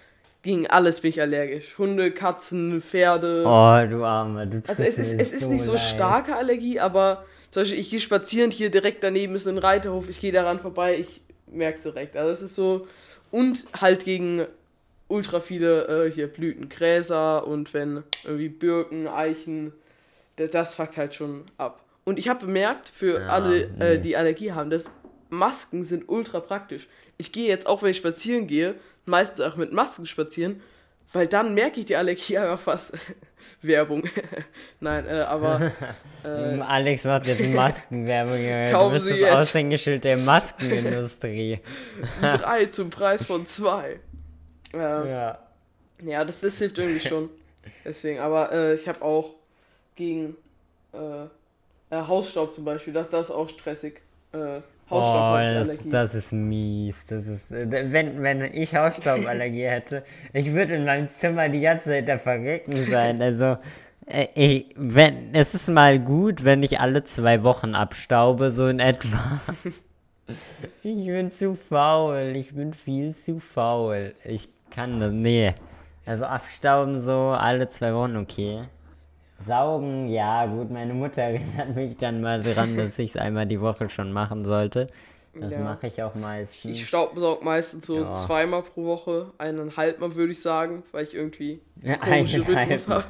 [0.44, 1.78] gegen alles bin ich allergisch.
[1.78, 3.44] Hunde, Katzen, Pferde.
[3.48, 5.82] Oh, du Arme, du Also es ist, es ist nicht so leid.
[5.82, 10.20] starke Allergie, aber zum Beispiel, ich gehe spazieren, hier direkt daneben ist ein Reiterhof, ich
[10.20, 12.18] gehe daran vorbei, ich merke es direkt.
[12.18, 12.88] Also es ist so,
[13.32, 14.46] und halt gegen
[15.08, 19.72] ultra viele äh, hier Blüten, Gräser und wenn irgendwie Birken, Eichen,
[20.36, 21.80] das, das fuckt halt schon ab.
[22.06, 24.90] Und ich habe bemerkt, für Ja, alle, äh, die Allergie haben, dass
[25.34, 26.88] Masken sind ultra praktisch.
[27.18, 30.62] Ich gehe jetzt, auch wenn ich spazieren gehe, meistens auch mit Masken spazieren,
[31.12, 32.94] weil dann merke ich die Allergie einfach fast.
[33.62, 34.04] Werbung.
[34.80, 35.72] Nein, äh, aber
[36.24, 38.72] äh, Alex macht jetzt Maskenwerbung.
[38.72, 39.34] Du bist Sie das jetzt.
[39.34, 41.60] Aushängeschild der Maskenindustrie.
[42.22, 44.00] drei zum Preis von zwei.
[44.74, 45.40] Ähm, ja.
[46.04, 47.30] Ja, das, das hilft irgendwie schon.
[47.86, 49.36] Deswegen, aber äh, ich habe auch
[49.96, 50.36] gegen
[50.94, 51.24] äh,
[51.90, 54.02] äh, Hausstaub zum Beispiel, das, das ist auch stressig.
[54.96, 57.06] Oh, das, das ist mies.
[57.08, 60.04] Das ist, äh, wenn, wenn ich Hausstauballergie hätte,
[60.34, 63.22] ich würde in meinem Zimmer die ganze Zeit der Verrecken sein.
[63.22, 63.58] Also,
[64.06, 68.80] äh, ich, wenn, es ist mal gut, wenn ich alle zwei Wochen abstaube, so in
[68.80, 69.42] etwa.
[70.84, 72.34] Ich bin zu faul.
[72.36, 74.16] Ich bin viel zu faul.
[74.24, 75.12] Ich kann das.
[75.12, 75.54] Nee.
[76.06, 78.64] Also abstauben so alle zwei Wochen, okay.
[79.46, 80.72] Saugen, ja, gut.
[80.72, 84.46] Meine Mutter erinnert mich dann mal dran, dass ich es einmal die Woche schon machen
[84.46, 84.88] sollte.
[85.40, 85.60] Das Ja.
[85.64, 86.64] mache ich auch meistens.
[86.78, 88.12] Ich staubsauge meistens so Ja.
[88.12, 92.88] zweimal pro Woche, eineinhalb Mal würde ich sagen, weil ich irgendwie Ja, komische eineinhalb Rhythmus
[92.88, 92.96] Mal.
[92.98, 93.06] habe.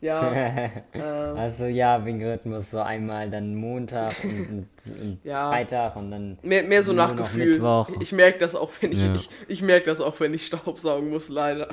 [0.00, 0.32] ja,
[0.94, 4.68] ähm, also ja, wegen Rhythmus so einmal dann Montag und, und,
[5.00, 5.50] und Ja.
[5.50, 7.54] Freitag und dann mehr, mehr so nach Gefühl.
[7.54, 7.88] Mittwoch.
[8.00, 9.12] Ich merke das auch, wenn ich, Ja.
[9.14, 11.68] ich, ich merke das auch, wenn ich Staubsaugen muss, leider.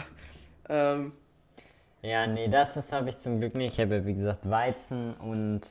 [0.68, 1.12] Ähm,
[2.06, 3.74] Ja, nee, das, das habe ich zum Glück nicht.
[3.74, 5.62] Ich habe wie gesagt, Weizen und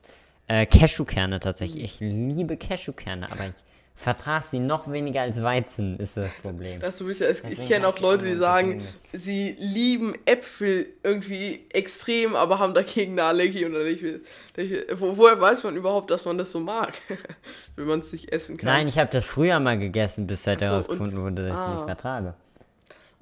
[0.49, 1.85] äh, Cashewkerne tatsächlich.
[1.85, 6.81] Ich liebe Cashewkerne, aber ich vertrage sie noch weniger als Weizen, ist das Problem.
[6.81, 11.67] Das so bisschen, es, ich kenne auch ich Leute, die sagen, sie lieben Äpfel irgendwie
[11.71, 13.65] extrem, aber haben dagegen eine Allergie.
[13.65, 16.95] Und ich, ich, wo, woher weiß man überhaupt, dass man das so mag,
[17.77, 18.67] wenn man es nicht essen kann?
[18.67, 21.63] Nein, ich habe das früher mal gegessen, bis halt so, herausgefunden wurde, dass ich sie
[21.63, 21.75] ah.
[21.77, 22.35] nicht vertrage.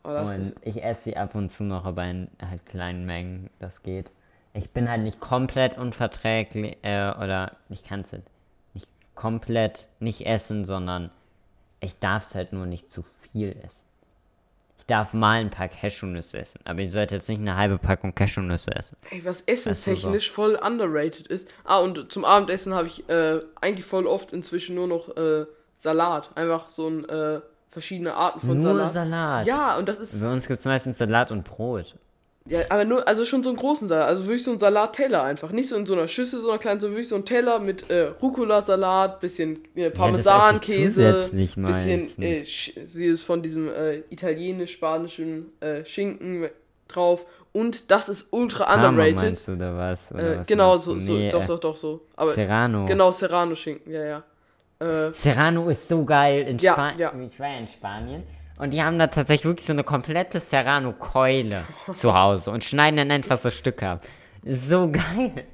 [0.02, 3.82] Das Und ich esse sie ab und zu noch, aber in halt kleinen Mengen, das
[3.82, 4.10] geht.
[4.54, 8.24] Ich bin halt nicht komplett unverträglich, äh, oder ich kann es halt
[8.74, 11.10] nicht komplett nicht essen, sondern
[11.80, 13.84] ich darf es halt nur nicht zu viel essen.
[14.78, 18.14] Ich darf mal ein paar Cashewnüsse essen, aber ich sollte jetzt nicht eine halbe Packung
[18.16, 18.96] Cashewnüsse essen.
[19.10, 21.54] Ey, was essenstechnisch voll underrated ist.
[21.62, 26.30] Ah, und zum Abendessen habe ich äh, eigentlich voll oft inzwischen nur noch äh, Salat.
[26.36, 27.40] Einfach so ein äh,
[27.72, 28.92] verschiedene Arten von nur Salat.
[28.92, 29.46] Salat.
[29.46, 30.20] Ja, und das ist.
[30.20, 31.96] Bei uns gibt es meistens Salat und Brot.
[32.46, 34.08] Ja, aber nur, also schon so einen großen Salat.
[34.08, 35.52] Also wirklich so ein Salatteller einfach.
[35.52, 38.10] Nicht so in so einer Schüssel, sondern klein, so wirklich so ein Teller mit äh,
[38.20, 46.48] Rucola-Salat, bisschen äh, Parmesankäse, Ja, bisschen äh, sie ist von diesem äh, italienisch-spanischen äh, Schinken
[46.88, 47.26] drauf.
[47.52, 49.16] Und das ist ultra Parma underrated.
[49.16, 50.10] meinst du, oder was?
[50.10, 52.00] Oder Äh, was genau, so, so Nee, doch, äh, doch, doch, so.
[52.16, 52.86] Aber Serrano.
[52.86, 54.22] genau, Serrano-Schinken, ja, ja.
[54.82, 56.98] Äh, Serrano ist so geil in Ja, Spanien.
[56.98, 57.12] ja.
[57.26, 58.22] Ich war ja in Spanien.
[58.58, 61.64] Und die haben da tatsächlich wirklich so eine komplette Serrano-Keule
[61.94, 64.02] zu Hause und schneiden dann einfach so Stücke ab.
[64.44, 65.44] So geil.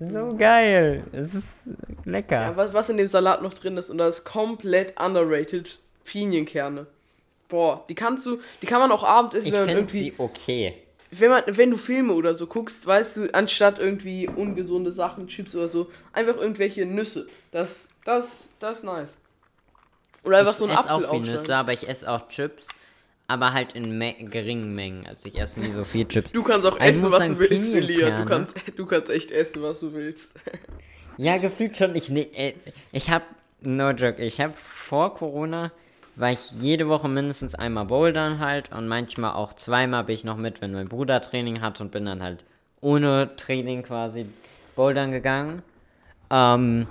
[0.00, 1.02] So geil.
[1.12, 1.56] Es ist
[2.04, 2.40] lecker.
[2.40, 6.86] ja, was, was in dem Salat noch drin ist, und das ist komplett underrated, Pinienkerne.
[7.48, 10.74] Boah, die kannst du, die kann man auch abends essen, ich finde sie okay.
[11.10, 15.54] Wenn man, wenn du Filme oder so guckst, weißt du, anstatt irgendwie ungesunde Sachen, Chips
[15.54, 17.28] oder so, einfach irgendwelche Nüsse.
[17.50, 19.18] Das, das, das ist nice.
[20.24, 21.30] Oder einfach so ich einen esse Apfel auch viel.
[21.30, 22.68] Nüsse, aber ich esse auch Chips.
[23.26, 25.06] Aber halt in me geringen Mengen.
[25.06, 26.32] Also ich esse nie so viel Chips.
[26.32, 28.16] Du kannst auch ich essen, was du willst, Elia.
[28.18, 30.34] Du kannst, du kannst echt essen, was du willst.
[31.18, 31.94] Ja, gefühlt schon.
[31.94, 32.54] Ich, ne, äh,
[32.92, 33.24] ich hab,
[33.60, 35.72] no joke, ich hab vor Corona,
[36.18, 40.36] war ich jede Woche mindestens einmal bouldern halt und manchmal auch zweimal bin ich noch
[40.36, 42.44] mit, wenn mein Bruder Training hat und bin dann halt
[42.80, 44.26] ohne Training quasi
[44.74, 45.62] bouldern gegangen.
[46.30, 46.86] Ähm,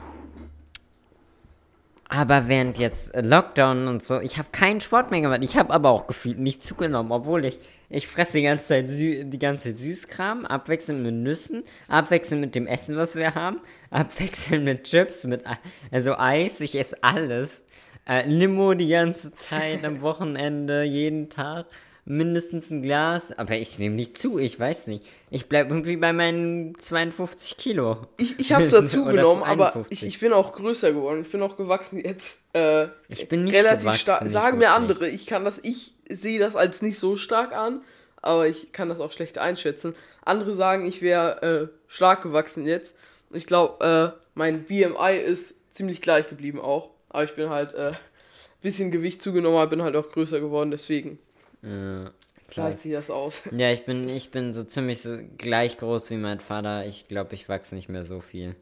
[2.10, 5.44] aber während jetzt Lockdown und so, ich habe keinen Sport mehr gemacht.
[5.44, 7.60] Ich habe aber auch gefühlt nicht zugenommen, obwohl ich
[7.90, 12.56] ich fresse die ganze Zeit Sü die ganze Zeit Süßkram, abwechselnd mit Nüssen, abwechselnd mit
[12.56, 13.62] dem Essen, was wir haben,
[13.92, 15.44] abwechselnd mit Chips, mit
[15.92, 17.64] also Eis, ich esse alles.
[18.08, 21.66] Äh, Limo die ganze Zeit am Wochenende, jeden Tag
[22.06, 25.06] mindestens ein Glas, aber ich nehme nicht zu, ich weiß nicht.
[25.30, 28.08] Ich bleib irgendwie bei meinen 52 Kilo.
[28.18, 29.92] Ich, ich habe zwar zugenommen, aber 51.
[29.92, 31.24] ich, ich bin auch größer geworden.
[31.24, 32.44] Ich bin auch gewachsen jetzt.
[32.54, 34.26] Äh, Ich bin nicht relativ stark.
[34.26, 37.82] Sagen mir andere, ich kann das, ich sehe das als nicht so stark an,
[38.22, 39.94] aber ich kann das auch schlecht einschätzen.
[40.24, 42.96] Andere sagen, ich wäre äh, stark gewachsen jetzt.
[43.30, 46.90] Und ich glaube, äh, mein BMI ist ziemlich gleich geblieben auch.
[47.18, 47.94] Aber ich bin halt äh,
[48.62, 51.18] bisschen Gewicht zugenommen, aber bin halt auch größer geworden, deswegen
[51.64, 52.12] Ja,
[52.48, 53.42] gleicht sich das aus.
[53.58, 56.86] Ja, ich bin, ich bin so ziemlich so gleich groß wie mein Vater.
[56.86, 58.56] Ich glaube, ich wachse nicht mehr so viel.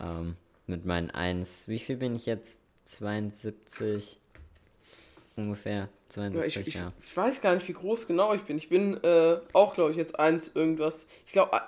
[0.00, 1.68] Ähm, mit meinen 1.
[1.68, 2.60] Wie viel bin ich jetzt?
[2.84, 4.18] 72?
[5.36, 5.72] Ungefähr.
[5.74, 6.92] Ja, 72, ich, ich, ja.
[7.00, 8.58] ich weiß gar nicht, wie groß genau ich bin.
[8.58, 11.06] Ich bin äh, auch, glaube ich, jetzt eins irgendwas.
[11.26, 11.58] Ich glaube,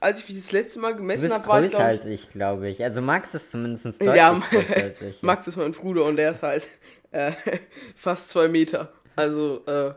[0.00, 2.00] als ich mich das letzte Mal Du gemessen bist habe, war ich, größer glaube ich,
[2.00, 2.82] als ich, glaube ich.
[2.82, 5.22] Also Max ist zumindest deutlich Ja, größer als ich.
[5.22, 6.68] Max ist mein Bruder und der ist halt
[7.10, 7.32] äh,
[7.94, 8.90] fast zwei Meter.
[9.16, 9.92] Also, äh,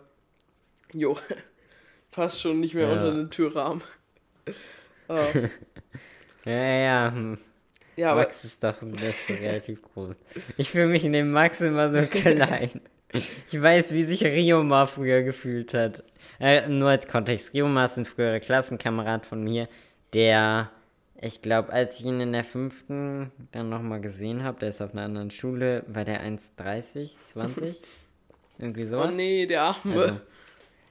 [0.92, 1.18] jo,
[2.12, 2.94] passt schon nicht mehr Ja.
[2.94, 3.82] unter den Türrahmen.
[5.10, 5.50] Äh,
[6.46, 7.12] Ja, ja, ja.
[7.14, 7.38] hm.
[7.98, 8.76] ja, Max ist doch
[9.30, 10.16] relativ groß.
[10.58, 12.82] Ich fühle mich neben Max immer so klein.
[13.14, 16.04] Ich weiß, wie sich Rioma früher gefühlt hat.
[16.40, 17.54] Äh, nur als Kontext.
[17.54, 19.68] Rioma ist ein früherer Klassenkamerad von mir,
[20.14, 20.72] der,
[21.20, 24.94] ich glaube, als ich ihn in der fünften dann nochmal gesehen habe, der ist auf
[24.94, 27.82] einer anderen Schule, war der 1,30, 20?
[28.60, 29.16] Irgendwie oh sowas.
[29.16, 30.02] nee, der Arme.
[30.02, 30.20] Also,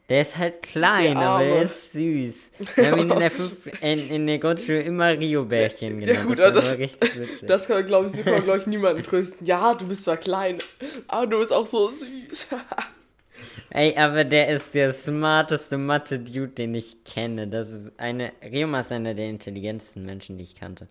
[0.08, 1.62] der ist halt klein, aber der Arme.
[1.64, 2.50] ist süß.
[2.76, 6.28] Wir haben ihn in der, fünf, in, in der Grundschule immer Rio-Bärchen Ja, genannt.
[6.28, 7.40] gut, das das-.
[7.42, 9.46] Das kann, glaube ich, man, glaube ich, niemanden trösten.
[9.46, 10.58] Ja, du bist zwar klein,
[11.08, 12.48] aber du bist auch so süß.
[13.70, 17.48] Ey, aber der ist der smarteste Mathe-Dude, den ich kenne.
[17.48, 18.32] Das ist eine.
[18.44, 20.88] Rioma ist einer der intelligentesten Menschen, die ich kannte.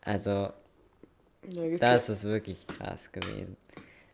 [0.00, 0.30] Also,
[1.50, 3.56] Ja, das ist wirklich krass gewesen.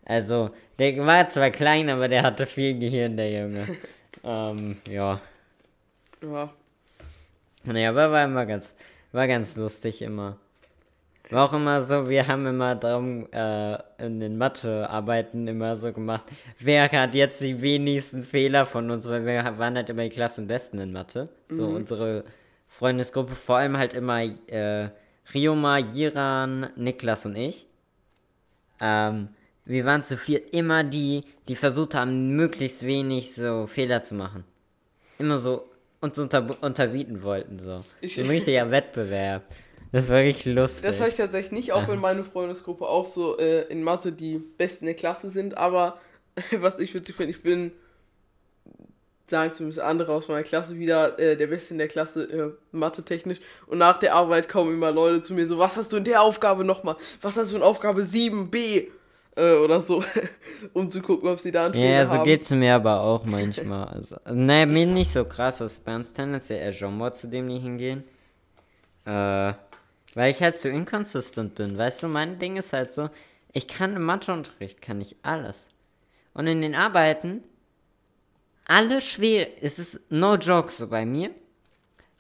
[0.04, 3.68] Also, der war zwar klein, aber der hatte viel Gehirn, der Junge.
[4.24, 5.20] ähm, ja.
[6.22, 6.50] ja.
[7.64, 8.74] Naja, aber war immer ganz,
[9.12, 10.38] war ganz lustig immer.
[11.30, 16.24] War auch immer so, wir haben immer darum äh, in den Mathearbeiten immer so gemacht,
[16.58, 20.78] wer hat jetzt die wenigsten Fehler von uns, weil wir waren halt immer die Klassenbesten
[20.78, 21.30] in Mathe.
[21.46, 22.24] So unsere
[22.68, 24.90] Freundesgruppe, vor allem halt immer äh,
[25.32, 27.66] Rioma, Jiran, Niklas und ich.
[28.80, 29.28] Ähm,
[29.64, 34.44] wir waren zu viert immer die, die versucht haben, möglichst wenig so Fehler zu machen.
[35.18, 35.68] Immer so
[36.00, 37.84] uns unter, unterbieten wollten, so.
[38.00, 39.42] Ich- ein richtiger Wettbewerb.
[39.92, 40.84] Das war richtig lustig.
[40.84, 44.38] Das habe ich tatsächlich nicht, auch wenn meine Freundesgruppe auch so äh, in Mathe die
[44.38, 45.56] Besten der Klasse sind.
[45.58, 46.00] Aber
[46.60, 47.72] was ich witzig finde, ich bin,
[49.28, 53.02] sagen zumindest andere aus meiner Klasse wieder, äh, der Beste in der Klasse, äh, Mathe
[53.02, 53.38] technisch.
[53.66, 56.22] Und nach der Arbeit kommen immer Leute zu mir so, was hast du in der
[56.22, 56.96] Aufgabe nochmal?
[57.20, 58.88] Was hast du in Aufgabe 7b?
[59.36, 60.04] Äh, oder so,
[60.74, 62.24] um zu gucken, ob sie da einen Ja, Fehler so haben.
[62.24, 63.86] geht's mir aber auch manchmal.
[63.88, 65.58] Also, naja, mir nicht so krass.
[65.58, 68.04] Das ist bei uns tendenziell eher Genre, zu dem die hingehen.
[69.04, 69.54] Äh,
[70.14, 71.78] weil ich halt so inconsistent bin.
[71.78, 73.08] Weißt du, mein Ding ist halt so,
[73.52, 75.70] ich kann im Matheunterricht, kann ich alles.
[76.34, 77.42] Und in den Arbeiten,
[78.66, 81.30] alle schwer, es ist no joke so bei mir.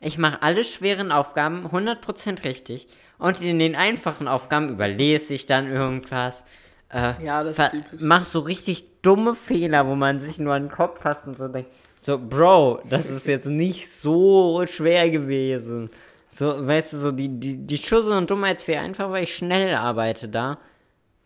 [0.00, 2.88] Ich mache alle schweren Aufgaben 100% richtig.
[3.18, 6.44] Und in den einfachen Aufgaben überlese ich dann irgendwas.
[6.92, 8.00] Äh, Ja, das ist typisch.
[8.00, 11.48] mach so richtig dumme Fehler, wo man sich nur an den Kopf fasst und so
[11.48, 15.88] denkt, so, Bro, das ist jetzt nicht so schwer gewesen.
[16.28, 20.28] So, weißt du, so die, die, die Schusse und Dummheitsfehler einfach, weil ich schnell arbeite
[20.28, 20.58] da,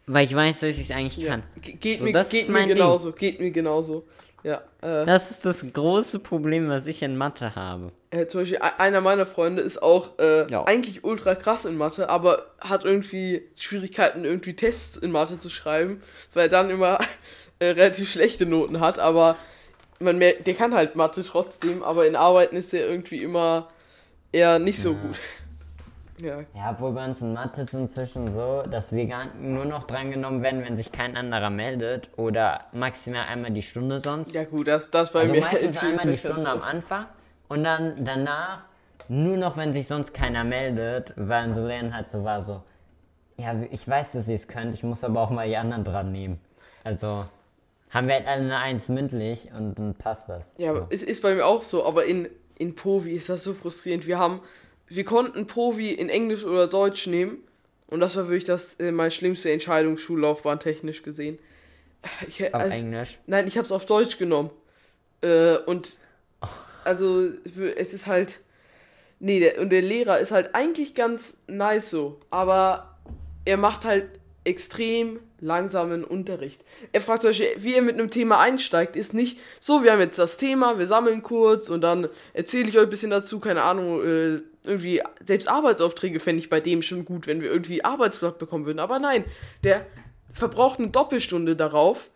[0.06, 1.42] weil ich weiß, dass ich es eigentlich Ja, kann.
[1.62, 2.76] ge- geht So, mir, das geht ist mir mein Ding.
[2.76, 4.04] genauso, geht mir genauso.
[4.42, 7.90] Ja, äh, Das ist das große Problem, was ich in Mathe habe.
[8.16, 10.64] Äh, zum Beispiel e- einer meiner Freunde ist auch äh, Ja.
[10.64, 16.00] eigentlich ultra krass in Mathe, aber hat irgendwie Schwierigkeiten, irgendwie Tests in Mathe zu schreiben,
[16.34, 16.98] weil er dann immer
[17.58, 19.36] äh, relativ schlechte Noten hat, aber
[19.98, 23.68] man merkt, der kann halt Mathe trotzdem, aber in Arbeiten ist er irgendwie immer
[24.32, 25.16] eher nicht so gut.
[26.18, 29.82] Ja, Ja, obwohl bei uns in Mathe ist inzwischen so, dass wir gar nur noch
[29.82, 34.34] drangenommen werden, wenn sich kein anderer meldet oder maximal einmal die Stunde sonst.
[34.34, 37.04] ja gut, das, das bei also mir meistens einmal die Stunde am Anfang
[37.48, 38.64] und dann danach
[39.08, 42.62] nur noch, wenn sich sonst keiner meldet, weil so Lernen halt so war so,
[43.38, 46.10] ja, ich weiß, dass ihr es könnt, ich muss aber auch mal die anderen dran
[46.10, 46.40] nehmen.
[46.82, 47.26] Also
[47.90, 50.52] haben wir halt alle eine Eins mündlich und dann passt das.
[50.56, 50.86] Ja, so.
[50.90, 52.28] es ist bei mir auch so, aber in,
[52.58, 54.06] in Povi ist das so frustrierend.
[54.06, 54.40] Wir haben,
[54.88, 57.38] wir konnten Povi in Englisch oder Deutsch nehmen
[57.86, 61.38] und das war wirklich das, äh, meine schlimmste Entscheidung, Schullaufbahn technisch gesehen.
[62.26, 63.18] Ich, Auf also, Englisch.
[63.26, 64.50] Nein, ich habe es auf Deutsch genommen.
[65.22, 65.98] Äh, und
[66.86, 67.28] also
[67.76, 68.40] es ist halt.
[69.18, 72.98] Nee, der, und der Lehrer ist halt eigentlich ganz nice so, aber
[73.46, 74.10] er macht halt
[74.44, 76.64] extrem langsamen Unterricht.
[76.92, 80.00] Er fragt zum Beispiel, wie er mit einem Thema einsteigt, ist nicht so, wir haben
[80.00, 83.62] jetzt das Thema, wir sammeln kurz und dann erzähle ich euch ein bisschen dazu, keine
[83.62, 88.38] Ahnung, äh, irgendwie, selbst Arbeitsaufträge fände ich bei dem schon gut, wenn wir irgendwie Arbeitsblatt
[88.38, 88.78] bekommen würden.
[88.78, 89.24] Aber nein,
[89.64, 89.86] der
[90.32, 92.10] verbraucht eine Doppelstunde darauf,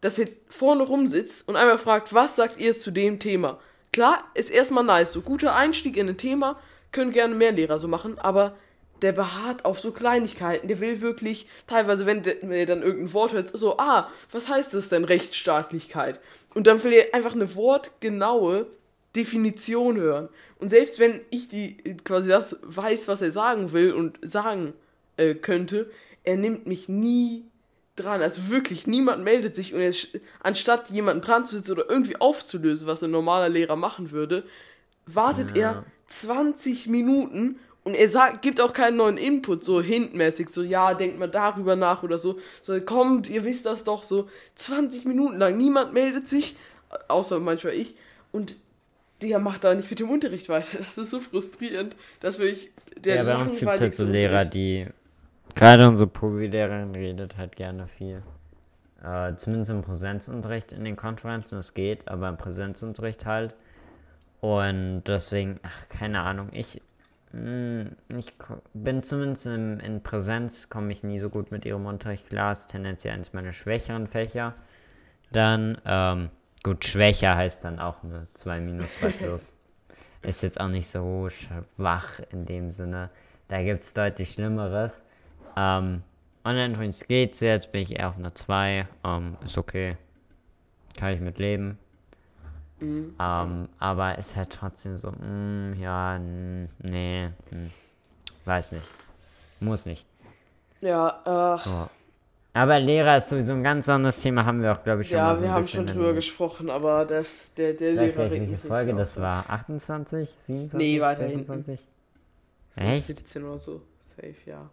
[0.00, 3.58] dass er vorne rumsitzt und einmal fragt, was sagt ihr zu dem Thema?
[3.96, 6.60] Klar, ist erstmal nice, so guter Einstieg in ein Thema,
[6.92, 8.54] können gerne mehr Lehrer so machen, aber
[9.00, 13.56] der beharrt auf so Kleinigkeiten, der will wirklich, teilweise, wenn er dann irgendein Wort hört,
[13.56, 16.20] so, ah, was heißt das denn, Rechtsstaatlichkeit?
[16.54, 18.66] Und dann will er einfach eine wortgenaue
[19.16, 20.28] Definition hören.
[20.58, 24.74] Und selbst wenn ich die quasi das weiß, was er sagen will und sagen
[25.16, 25.90] äh, könnte,
[26.22, 27.46] er nimmt mich nie
[27.96, 28.22] dran.
[28.22, 32.16] Also wirklich, niemand meldet sich und er, sch- anstatt jemanden dran zu sitzen oder irgendwie
[32.20, 34.44] aufzulösen, was ein normaler Lehrer machen würde,
[35.06, 35.62] wartet Ja.
[35.72, 40.94] er 20 Minuten und er sagt, gibt auch keinen neuen Input, so hintmäßig, so ja,
[40.94, 42.38] denkt mal darüber nach oder so.
[42.62, 46.56] So, kommt, ihr wisst das doch, so 20 Minuten lang, niemand meldet sich,
[47.08, 47.94] außer manchmal ich,
[48.32, 48.56] und
[49.22, 50.78] der macht da nicht mit dem Unterricht weiter.
[50.78, 54.44] Das ist so frustrierend, dass wirklich der ja, bei uns gibt es halt so Lehrer,
[54.44, 54.86] die.
[55.56, 58.22] Gerade unsere Provi-Lehrerin redet halt gerne viel.
[59.02, 63.54] Äh, zumindest im Präsenzunterricht in den Konferenzen, es geht, aber im Präsenzunterricht halt.
[64.40, 66.82] Und deswegen, ach, keine Ahnung, ich,
[67.32, 67.86] mh,
[68.18, 72.28] ich ko- bin zumindest in, in Präsenz, komme ich nie so gut mit ihrem Unterricht
[72.28, 74.54] klar, ist tendenziell eines meiner schwächeren Fächer.
[75.32, 76.30] Dann, ähm,
[76.62, 79.52] gut, schwächer heißt dann auch eine 2 minus 2 plus.
[80.22, 83.10] Ist jetzt auch nicht so schwach in dem Sinne.
[83.48, 85.00] Da gibt es deutlich Schlimmeres.
[85.56, 86.02] Ähm,
[86.44, 88.86] Online-Unterricht geht's jetzt, bin ich eher auf einer 2.
[89.04, 89.96] Ähm, ist okay.
[90.96, 91.78] Kann ich mit leben.
[92.80, 93.14] Mhm.
[93.18, 97.70] Ähm, aber ist halt trotzdem so, mm, ja, nee, mm,
[98.44, 98.86] weiß nicht.
[99.60, 100.04] Muss nicht.
[100.80, 101.90] Ja, ach, So.
[102.52, 105.32] Aber Lehrer ist sowieso ein ganz anderes Thema, haben wir auch, glaube ich, schon mal
[105.32, 108.22] ja, so wir ein haben schon drüber gesprochen, aber das, der, der Ich weiß Lehrer
[108.24, 108.98] nicht, regt welche Folge auf.
[108.98, 109.48] das war.
[109.50, 110.28] 28?
[110.46, 110.78] 27?
[110.78, 111.44] Nee, weiter hinten.
[111.44, 111.80] 26?
[112.74, 113.04] So Echt?
[113.04, 113.82] 17 oder so.
[114.00, 114.70] Safe, ja.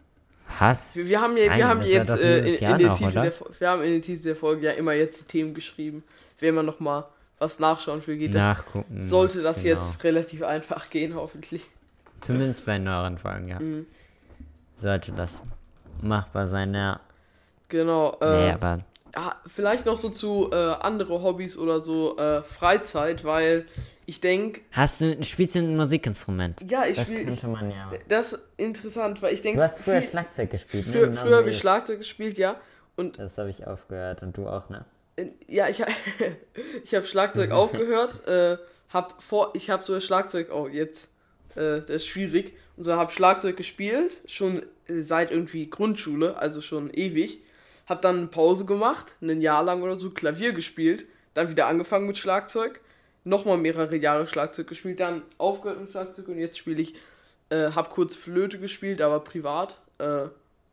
[0.60, 0.96] Hass?
[0.96, 3.12] Wir, wir haben ja, Nein, wir haben das jetzt äh, in, in den noch, Titel
[3.12, 3.22] oder?
[3.22, 6.04] der, wir haben in den Titel der Folge ja immer jetzt die Themen geschrieben.
[6.40, 7.06] Wer man noch mal
[7.40, 8.42] was nachschauen will, geht das.
[8.42, 9.02] Nachgucken.
[9.02, 9.76] Sollte das genau.
[9.76, 11.66] jetzt relativ einfach gehen, hoffentlich.
[12.22, 13.60] Zumindest bei neueren Folgen, ja.
[13.60, 13.86] Mhm.
[14.78, 15.44] Sollte das
[16.02, 17.00] machbar sein, ja.
[17.68, 18.18] Genau.
[18.22, 18.80] Äh, nee, aber
[19.16, 23.66] ah, vielleicht noch so zu äh, andere Hobbys oder so äh, Freizeit, weil
[24.06, 26.62] ich denke, hast du, spielst du ein Musikinstrument?
[26.70, 27.92] ja, ich das spiel, könnte man ja.
[28.08, 31.14] das ist interessant, weil ich denke, Du hast früher Schlagzeug gespielt, früher, ne?
[31.14, 32.60] Früher habe wie ich Schlagzeug gespielt, ja.
[32.96, 34.86] Und Das habe ich aufgehört und du auch, ne?
[35.48, 35.84] ja, ich,
[36.84, 38.58] ich habe Schlagzeug aufgehört, äh,
[38.90, 41.10] hab vor, ich habe so Schlagzeug, oh jetzt,
[41.56, 46.92] äh, das ist schwierig, und so habe Schlagzeug gespielt, schon seit irgendwie Grundschule, also schon
[46.94, 47.40] ewig,
[47.88, 52.08] hab dann eine Pause gemacht, ein Jahr lang oder so Klavier gespielt, dann wieder angefangen
[52.08, 52.82] mit Schlagzeug,
[53.24, 56.96] nochmal mehrere Jahre Schlagzeug gespielt, dann aufgehört mit Schlagzeug und jetzt spiele ich,
[57.50, 60.26] äh, hab kurz Flöte gespielt, aber privat, äh,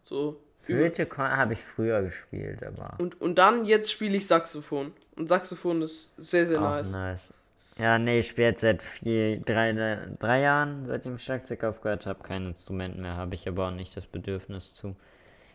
[0.02, 4.92] so Flöte habe ich früher gespielt, aber und, und dann jetzt spiele ich Saxophon.
[5.16, 6.92] Und Saxophon ist sehr, sehr auch nice.
[6.92, 7.32] nice.
[7.78, 12.22] Ja, nee, ich spiele jetzt seit vier, drei, drei Jahren, seitdem ich Schlagzeug aufgehört habe,
[12.22, 14.96] kein Instrument mehr, habe ich aber auch nicht das Bedürfnis zu.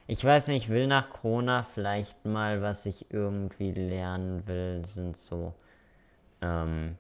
[0.06, 5.18] Ich weiß nicht, ich will nach Corona vielleicht mal, was ich irgendwie lernen will, sind
[5.18, 5.56] so,
[6.42, 6.98] ähm,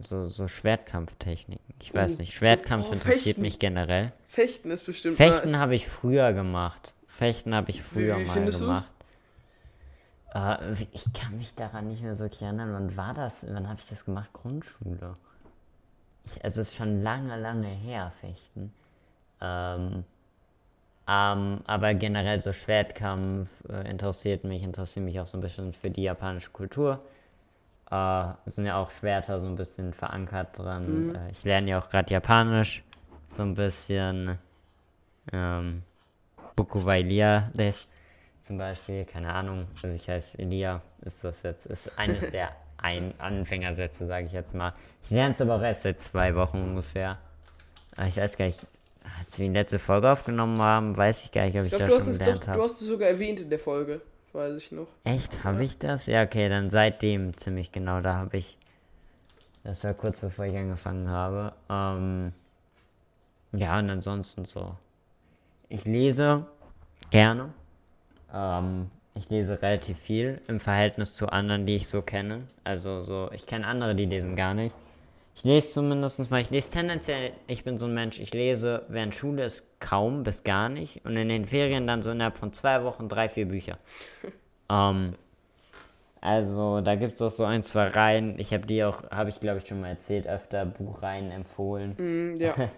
[0.00, 1.64] so, so Schwertkampftechniken.
[1.80, 3.42] Ich weiß Oh, nicht, Schwertkampf oh, interessiert Fechten.
[3.42, 4.12] mich generell.
[4.28, 6.94] Fechten ist bestimmt Fechten habe ich früher gemacht.
[7.08, 8.66] Fechten habe ich früher wie mal findest du's?
[8.68, 8.90] gemacht.
[10.32, 12.72] Äh, wie- ich kann mich daran nicht mehr so erinnern.
[12.72, 13.44] Wann war das?
[13.48, 14.32] Wann habe ich das gemacht?
[14.32, 15.16] Grundschule.
[16.24, 18.72] Ich, also es ist schon lange, lange her, Fechten.
[19.40, 20.04] Ähm,
[21.08, 25.90] ähm, aber generell so Schwertkampf äh, interessiert mich, interessiert mich auch so ein bisschen für
[25.90, 27.00] die japanische Kultur.
[27.90, 31.08] Äh, sind ja auch Schwerter so ein bisschen verankert dran.
[31.08, 31.14] Mhm.
[31.14, 32.82] Äh, ich lerne ja auch gerade Japanisch.
[33.32, 34.38] so ein bisschen
[35.32, 35.82] ähm,
[36.56, 37.88] Bukuwa Elia des
[38.40, 43.12] zum Beispiel, keine Ahnung, also ich heiße Elia, ist das jetzt, ist eines der ein
[43.18, 44.72] Anfängersätze, sage ich jetzt mal.
[45.04, 47.18] Ich lerne es aber auch erst seit zwei Wochen ungefähr.
[47.96, 48.66] Aber ich weiß gar nicht,
[49.18, 51.88] als wir die letzte Folge aufgenommen haben, weiß ich gar nicht, ob ich, Ich das
[51.88, 52.58] glaube, du, schon gelernt habe.
[52.58, 54.00] du hast es sogar erwähnt in der Folge.
[54.32, 54.86] Weiß ich noch.
[55.04, 55.42] Echt?
[55.44, 56.06] Habe ich das?
[56.06, 58.00] Ja, okay, dann seitdem ziemlich genau.
[58.00, 58.56] Da habe ich.
[59.64, 61.52] Das war kurz bevor ich angefangen habe.
[61.68, 62.32] Ähm,
[63.52, 64.74] ja, und ansonsten so.
[65.68, 66.46] Ich lese
[67.10, 67.52] gerne.
[68.32, 72.42] Ähm, ich lese relativ viel im Verhältnis zu anderen, die ich so kenne.
[72.64, 74.74] Also so, ich kenne andere, die lesen gar nicht.
[75.34, 79.14] Ich lese zumindest mal, ich lese tendenziell, ich bin so ein Mensch, ich lese während
[79.14, 82.84] Schule ist kaum bis gar nicht und in den Ferien dann so innerhalb von zwei
[82.84, 83.78] Wochen drei, vier Bücher.
[84.70, 85.14] ähm,
[86.20, 89.40] also da gibt es auch so ein, zwei Reihen, ich habe die auch, habe ich
[89.40, 91.94] glaube ich schon mal erzählt, öfter Buchreihen empfohlen.
[91.96, 92.54] Mm, ja.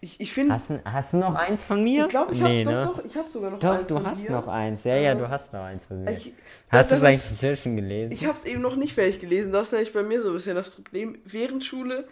[0.00, 0.54] Ich, ich finde.
[0.54, 2.04] Hast, du- hast du noch eins von mir?
[2.04, 2.82] Ich glaube, ich habe nee, doch, ne?
[2.84, 4.30] doch, ich habe sogar noch Doch, eins du von hast dir.
[4.30, 4.84] noch eins.
[4.84, 5.14] Ja, ja, Ja.
[5.14, 6.10] du hast noch eins von mir.
[6.12, 6.32] Ich,
[6.68, 8.12] hast du es eigentlich inzwischen gelesen?
[8.12, 9.52] Ich habe es eben noch nicht fertig gelesen.
[9.52, 11.18] Das ist nämlich bei mir so ein bisschen das Problem.
[11.24, 12.06] Während Schule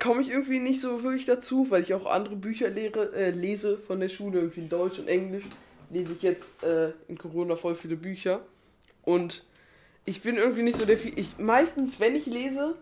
[0.00, 3.78] komme ich irgendwie nicht so wirklich dazu, weil ich auch andere Bücher lehre, äh, lese
[3.78, 5.44] von der Schule, irgendwie in Deutsch und Englisch.
[5.90, 8.40] Lese ich jetzt äh, in Corona voll viele Bücher.
[9.04, 9.44] Und
[10.06, 11.16] ich bin irgendwie nicht so der viel.
[11.18, 12.74] Ich, meistens, wenn ich lese,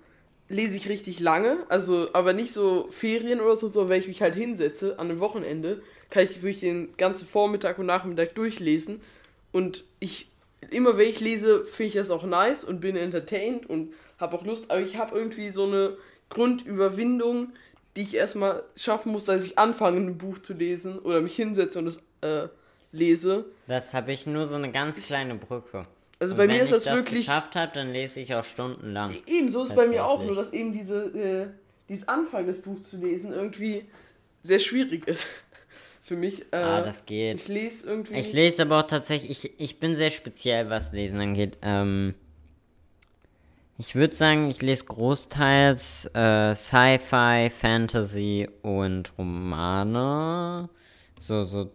[0.51, 1.59] lese ich richtig lange.
[1.69, 5.21] Also, aber nicht so Ferien oder so, sondern wenn ich mich halt hinsetze an einem
[5.21, 9.01] Wochenende, kann ich wirklich den ganzen Vormittag und Nachmittag durchlesen.
[9.53, 10.29] Und ich,
[10.71, 14.45] immer wenn ich lese, finde ich das auch nice und bin entertained und habe auch
[14.45, 14.71] Lust.
[14.71, 15.97] Aber ich habe irgendwie so eine
[16.29, 17.53] Grundüberwindung,
[17.97, 21.79] die ich erstmal schaffen muss, dass ich anfange, ein Buch zu lesen oder mich hinsetze
[21.79, 22.49] und es äh,
[22.93, 23.47] lese.
[23.69, 25.87] Das habe ich nur so eine ganz kleine Brücke.
[26.21, 27.27] Also Und bei mir wenn ist das ich das wirklich.
[27.27, 29.13] geschafft habe, dann lese ich auch stundenlang.
[29.27, 31.47] Eben, so ist es bei mir auch, nur dass eben diese, äh,
[31.89, 33.87] dieses Anfang des Buchs zu lesen irgendwie
[34.43, 35.27] sehr schwierig ist.
[36.03, 36.43] Für mich.
[36.53, 37.41] Äh, Ah, das geht.
[37.43, 38.15] Ich lese irgendwie.
[38.19, 41.57] Ich lese aber auch tatsächlich, ich, ich bin sehr speziell, was Lesen angeht.
[41.63, 42.15] Ähm,
[43.79, 50.69] ich würde sagen, ich lese großteils äh, Sci-Fi, Fantasy und Romane.
[51.19, 51.71] So, so.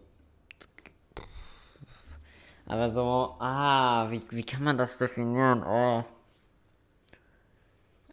[2.66, 5.62] Aber so, ah, wie, wie kann man das definieren?
[5.62, 6.04] Oh.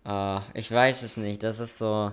[0.03, 1.43] Ah, ich weiß es nicht.
[1.43, 2.11] Das ist so.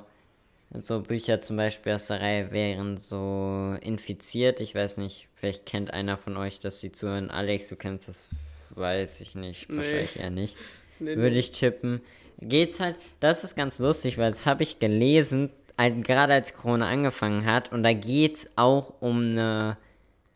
[0.72, 4.60] So Bücher zum Beispiel aus der Reihe wären so infiziert.
[4.60, 7.28] Ich weiß nicht, vielleicht kennt einer von euch, dass sie zuhören.
[7.28, 9.68] Alex, du kennst das, weiß ich nicht.
[9.68, 9.78] Nee.
[9.78, 10.56] Wahrscheinlich eher nicht.
[11.00, 12.00] Nee, Würde ich tippen.
[12.40, 17.46] Geht's halt, das ist ganz lustig, weil das habe ich gelesen, gerade als Corona angefangen
[17.46, 17.72] hat.
[17.72, 19.76] Und da geht's auch um eine,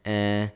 [0.03, 0.49] äh,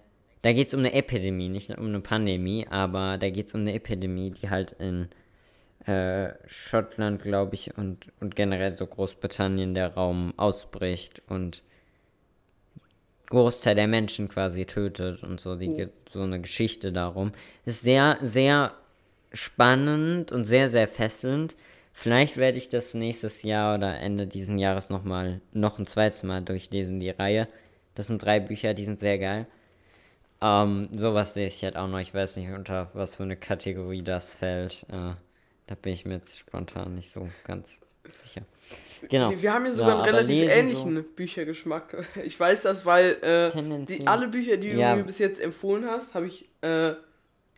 [0.43, 4.30] da geht's um eine Epidemie, nicht um eine Pandemie, aber da geht's um eine Epidemie,
[4.30, 5.09] die halt in
[5.86, 11.62] äh, Schottland, glaube ich, und, und generell so Großbritannien der Raum ausbricht und
[13.30, 17.32] Großteil der Menschen quasi tötet und so, die geht so eine Geschichte darum.
[17.66, 18.74] Ist sehr, sehr
[19.32, 21.57] spannend und sehr, sehr fesselnd.
[21.93, 26.43] Vielleicht werde ich das nächstes Jahr oder Ende diesen Jahres nochmal, noch ein zweites Mal
[26.43, 27.49] durchlesen, die Reihe.
[27.95, 29.47] Das sind drei Bücher, die sind sehr geil.
[30.41, 31.99] Ähm, sowas lese ich halt auch noch.
[31.99, 34.84] Ich weiß nicht, unter was für eine Kategorie das fällt.
[34.89, 35.14] Äh,
[35.66, 37.80] da bin ich mir jetzt spontan nicht so ganz
[38.12, 38.43] sicher.
[39.09, 39.30] Genau.
[39.30, 42.07] Wir, wir haben hier Ja, sogar einen aber relativ ähnlichen Büchergeschmack.
[42.24, 44.97] Ich weiß das, weil äh, die, alle Bücher, die du Ja.
[44.97, 46.95] mir bis jetzt empfohlen hast, habe ich äh,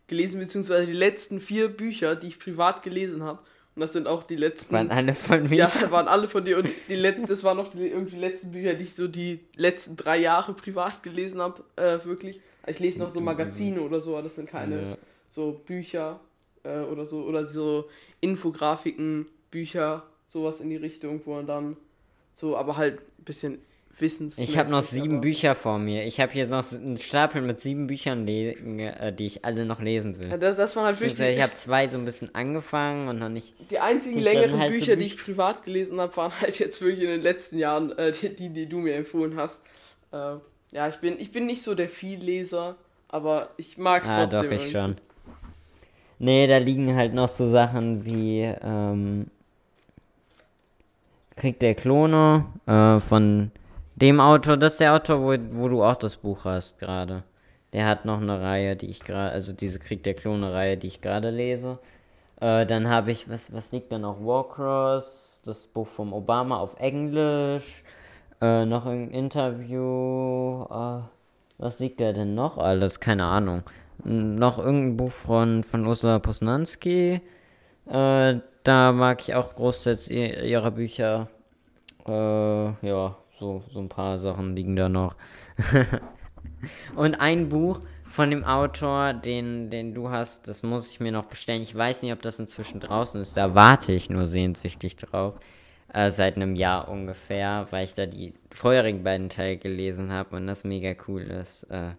[0.07, 3.41] gelesen, beziehungsweise die letzten vier Bücher, die ich privat gelesen habe.
[3.77, 4.75] Und das sind auch die letzten.
[4.75, 5.57] Waren alle von mir.
[5.57, 6.59] ja, waren alle von dir.
[6.59, 9.41] Und die letzten, das waren noch die, irgendwie die letzten Bücher, die ich so die
[9.57, 11.63] letzten drei Jahre privat gelesen habe.
[11.77, 12.41] Äh, wirklich.
[12.67, 14.99] Ich lese noch so Magazine oder so, aber das sind keine Ja.
[15.29, 16.21] so Bücher
[16.65, 17.23] äh, oder so.
[17.23, 17.89] Oder so
[18.21, 21.77] Infografiken, Bücher, sowas in die Richtung, wo man dann
[22.33, 23.59] so, aber halt ein bisschen
[23.99, 24.39] Wissens.
[24.39, 26.05] Ich habe noch sieben Bücher vor mir.
[26.07, 30.17] Ich habe hier noch einen Stapel mit sieben Büchern, äh, die ich alle noch lesen
[30.23, 30.31] will.
[30.31, 33.19] Ja, das, das waren halt wirklich die, ich habe zwei so ein bisschen angefangen und
[33.19, 33.53] noch nicht.
[33.71, 36.59] die einzigen die längeren halt so Bücher, die Büch- ich privat gelesen habe, waren halt
[36.61, 39.61] jetzt wirklich in den letzten Jahren äh, die, die, die du mir empfohlen hast.
[40.13, 40.37] Äh,
[40.73, 42.77] ja, ich bin, ich bin nicht so der Vielleser,
[43.09, 44.43] aber ich mag es Ah, trotzdem.
[44.43, 44.71] doch, ich irgendwie.
[44.71, 44.97] schon.
[46.19, 49.29] Nee, da liegen halt noch so Sachen wie ähm,
[51.37, 53.51] Krieg der Klone äh, von
[53.97, 54.57] dem Autor.
[54.57, 57.23] Das ist der Autor, wo, wo du auch das Buch hast gerade.
[57.73, 61.01] Der hat noch eine Reihe, die ich gerade, also diese Krieg der Klone-Reihe, die ich
[61.01, 61.79] gerade lese.
[62.41, 64.19] Äh, dann habe ich, was, was liegt da noch?
[64.21, 67.83] Warcross, das Buch vom Obama auf Englisch.
[68.41, 70.65] Äh, noch ein Interview.
[70.65, 71.01] Äh,
[71.59, 73.01] was liegt da denn noch alles?
[73.01, 73.63] Keine Ahnung.
[74.05, 77.21] Noch irgendein Buch von, von Ursula Posnanski.
[77.87, 78.35] Äh,
[78.65, 81.29] da mag ich auch großteils ihr- ihre Bücher.
[82.07, 82.13] Äh,
[82.87, 85.17] ja, so, so ein paar Sachen liegen da noch.
[86.97, 91.25] Und ein Buch von dem Autor, den, den du hast, das muss ich mir noch
[91.27, 91.63] bestellen.
[91.63, 93.37] Ich weiß nicht, ob das inzwischen draußen ist.
[93.37, 95.35] Da warte ich nur sehnsüchtig drauf.
[95.93, 100.47] Äh, seit einem Jahr ungefähr, weil ich da die vorherigen beiden Teile gelesen habe und
[100.47, 101.65] das mega cool ist.
[101.65, 101.93] Äh,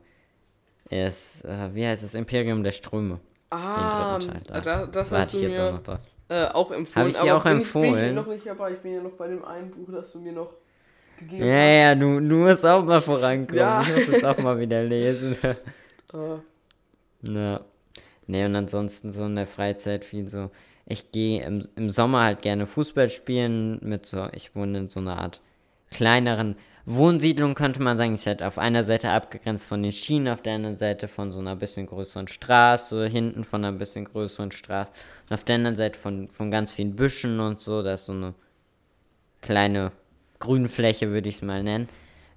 [0.89, 3.19] ist, äh, wie heißt es, Imperium der Ströme.
[3.49, 5.99] Ah, den dritten Teil, da, das Warte hast du mir noch drauf.
[6.29, 7.05] äh, auch empfohlen.
[7.07, 8.09] Hab ich dir auch bin Ich, bin empfohlen?
[8.09, 8.71] ich noch nicht dabei.
[8.71, 10.53] Ich bin ja noch bei dem einen Buch, das du mir noch
[11.19, 13.57] gegeben Ja, ja, du, du musst auch mal vorankommen.
[13.59, 13.81] Ja.
[13.81, 15.35] Ich muss es auch mal wieder lesen.
[15.43, 15.65] hast.
[16.13, 17.61] Äh, Ja.
[18.27, 20.51] Ne, und ansonsten so in der Freizeit viel so.
[20.91, 24.99] Ich gehe im, im Sommer halt gerne Fußball spielen mit so, ich wohne in so
[24.99, 25.39] einer Art
[25.89, 28.13] kleineren Wohnsiedlung, könnte man sagen.
[28.13, 31.39] Ist halt auf einer Seite abgegrenzt von den Schienen, auf der anderen Seite von so
[31.39, 34.91] einer bisschen größeren Straße, hinten von einer bisschen größeren Straße
[35.29, 37.83] und auf der anderen Seite von, von ganz vielen Büschen und so.
[37.83, 38.33] Da ist so eine
[39.41, 39.93] kleine
[40.39, 41.87] Grünfläche, würde ich es mal nennen.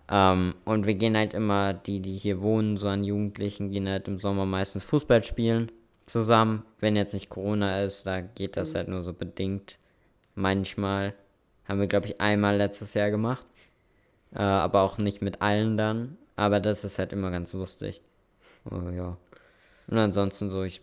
[0.09, 4.07] Ähm, und wir gehen halt immer, die, die hier wohnen, so an Jugendlichen, gehen halt
[4.07, 5.73] im Sommer meistens Fußball spielen
[6.07, 6.65] zusammen.
[6.81, 9.79] Wenn jetzt nicht Corona ist, da geht das halt nur so bedingt.
[10.35, 11.15] Manchmal.
[11.67, 13.47] Haben wir, glaube ich, einmal letztes Jahr gemacht.
[14.35, 16.19] Äh, aber auch nicht mit allen dann.
[16.37, 18.01] Aber das ist halt immer ganz lustig.
[18.71, 19.17] Oh, ja.
[19.87, 20.81] Und ansonsten so, ich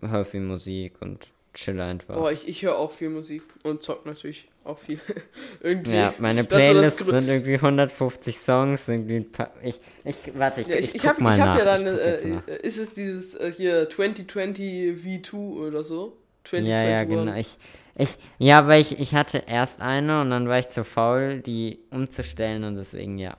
[0.00, 2.14] höre viel Musik und chill einfach.
[2.14, 5.00] boah, ich, ich höre auch viel Musik und zock natürlich auch viel.
[5.60, 5.94] Irgendwie.
[5.94, 10.76] Ja, meine Playlists sind irgendwie 150 Songs, irgendwie ein paar, ich, ich, warte, ich, Ja,
[10.76, 11.58] ich, ich, ich mal ich hab nach.
[11.58, 16.16] ja dann, äh, äh, ist es dieses äh, hier 2020 V2 oder so?
[16.44, 16.68] 2021.
[16.68, 17.34] Ja, ja, genau.
[17.34, 17.58] Ich,
[17.96, 21.80] ich, ja, weil ich, ich hatte erst eine und dann war ich zu faul, die
[21.90, 23.36] umzustellen und deswegen ja.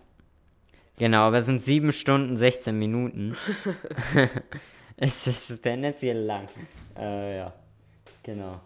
[0.97, 3.38] Genau, aber es sind 7 Stunden, 16 Minuten.
[4.97, 6.47] es ist tendenziell lang.
[6.97, 7.53] Äh, ja,
[8.21, 8.59] genau.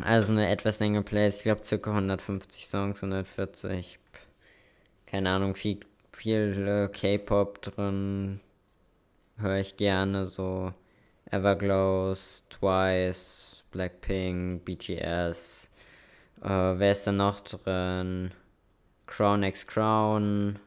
[0.00, 1.90] Also eine etwas längere Playlist, ich glaube ca.
[1.90, 3.98] 150 Songs, 140.
[5.06, 5.80] Keine Ahnung, viel,
[6.12, 8.40] viel äh, K-Pop drin.
[9.38, 10.72] Höre ich gerne so.
[11.30, 15.70] Everglows, Twice, Blackpink, BTS.
[16.42, 18.30] Äh, wer ist da noch drin?
[19.06, 20.58] Crown X Crown.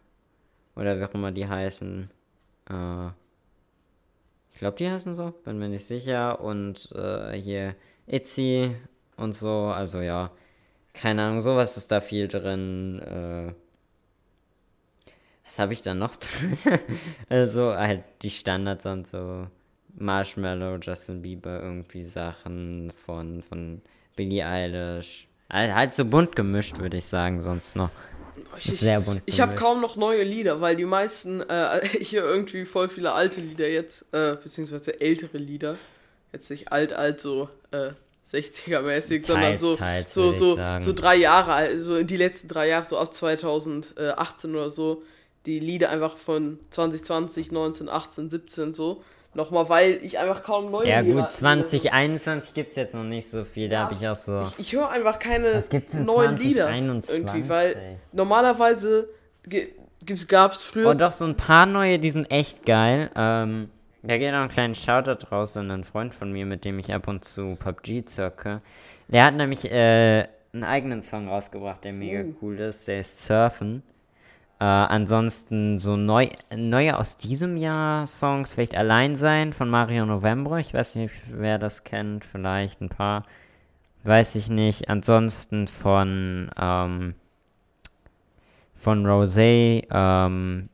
[0.76, 2.10] Oder wie auch immer die heißen.
[2.70, 3.08] Äh,
[4.54, 6.42] ich glaube, die heißen so, bin mir nicht sicher.
[6.42, 7.76] Und äh, hier
[8.06, 8.76] Itzy
[9.22, 9.66] und so.
[9.68, 10.32] Also ja,
[10.94, 13.00] keine Ahnung, sowas ist da viel drin.
[13.00, 13.54] Äh,
[15.46, 16.58] was habe ich da noch drin?
[17.30, 19.48] also halt die Standards und so.
[19.96, 23.82] Marshmallow, Justin Bieber, irgendwie Sachen von, von
[24.16, 25.28] Billie Eilish.
[25.52, 27.92] Halt, halt so bunt gemischt, würde ich sagen, sonst noch.
[28.58, 29.66] Ich, sehr bunt Ich habe gemischt.
[29.66, 33.68] kaum noch neue Lieder, weil die meisten, äh, ich höre irgendwie voll viele alte Lieder
[33.68, 35.76] jetzt, äh, beziehungsweise ältere Lieder.
[36.32, 37.92] Jetzt nicht alt, alt, so äh,
[38.26, 42.68] 60er-mäßig, sondern so, teils, so, so, so drei Jahre alt, so in die letzten drei
[42.68, 45.04] Jahre, so ab 2018 oder so.
[45.46, 49.02] Die Lieder einfach von 2020, 19, 18, 17 so.
[49.34, 51.22] Nochmal, weil ich einfach kaum neue Ja Lieder.
[51.22, 54.42] gut, 2021 gibt es jetzt noch nicht so viel, da Ja, habe ich auch so...
[54.42, 55.64] Ich, ich höre einfach keine
[55.94, 57.16] neuen Lieder 2021?
[57.16, 59.10] irgendwie, weil normalerweise
[60.28, 63.10] gab es früher Oh doch, so ein paar neue, die sind echt geil.
[63.16, 63.70] Ähm,
[64.04, 66.94] da geht noch ein kleinen Shoutout raus an einen Freund von mir, mit dem ich
[66.94, 68.62] ab und zu PUBG zocke.
[69.08, 72.36] Der hat nämlich äh, einen eigenen Song rausgebracht, der mega Uh.
[72.42, 72.88] cool ist.
[72.88, 73.84] Der ist Surfen.
[74.60, 80.60] Äh, ansonsten so neu, neue aus diesem Jahr Songs, vielleicht Allein sein von Mario November.
[80.60, 83.24] Ich weiß nicht, wer das kennt, vielleicht ein paar.
[84.04, 84.90] Weiß ich nicht.
[84.90, 87.16] Ansonsten von, ähm,
[88.76, 90.70] von Rosé, ähm,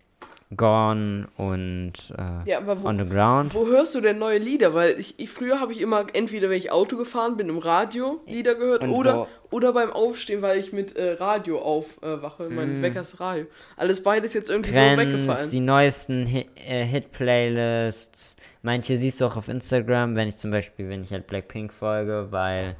[0.55, 3.53] Gone und äh, Ja, wo, On the Ground.
[3.53, 4.73] wo hörst du denn neue Lieder?
[4.73, 8.21] Weil ich, ich früher habe ich immer entweder wenn ich Auto gefahren bin im Radio
[8.25, 12.49] Lieder gehört Und oder so- oder beim Aufstehen, weil ich mit äh, Radio aufwache, äh,
[12.49, 13.45] mein Wecker ist Radio.
[13.75, 14.77] Alles beides jetzt irgendwie so.
[14.77, 15.49] Trends, weggefallen.
[15.51, 18.35] die neuesten Hit, äh, Hit-Playlists.
[18.61, 22.27] Manche siehst du auch auf Instagram, wenn ich zum Beispiel, wenn ich halt Blackpink folge,
[22.31, 22.75] weil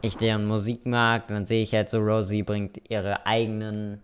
[0.00, 4.00] ich deren Musik mag, dann sehe ich halt so, Rosie bringt ihre eigenen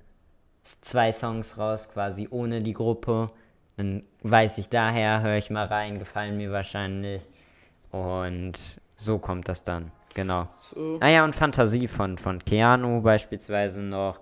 [0.80, 3.28] zwei Songs raus, quasi ohne die Gruppe.
[3.76, 7.28] Dann weiß ich daher, höre ich mal rein, gefallen mir wahrscheinlich.
[7.90, 8.54] Und
[8.96, 10.48] so kommt das dann, genau.
[10.58, 10.98] so.
[11.00, 14.20] Ah ja, und Fantasie von, von Keanu beispielsweise noch.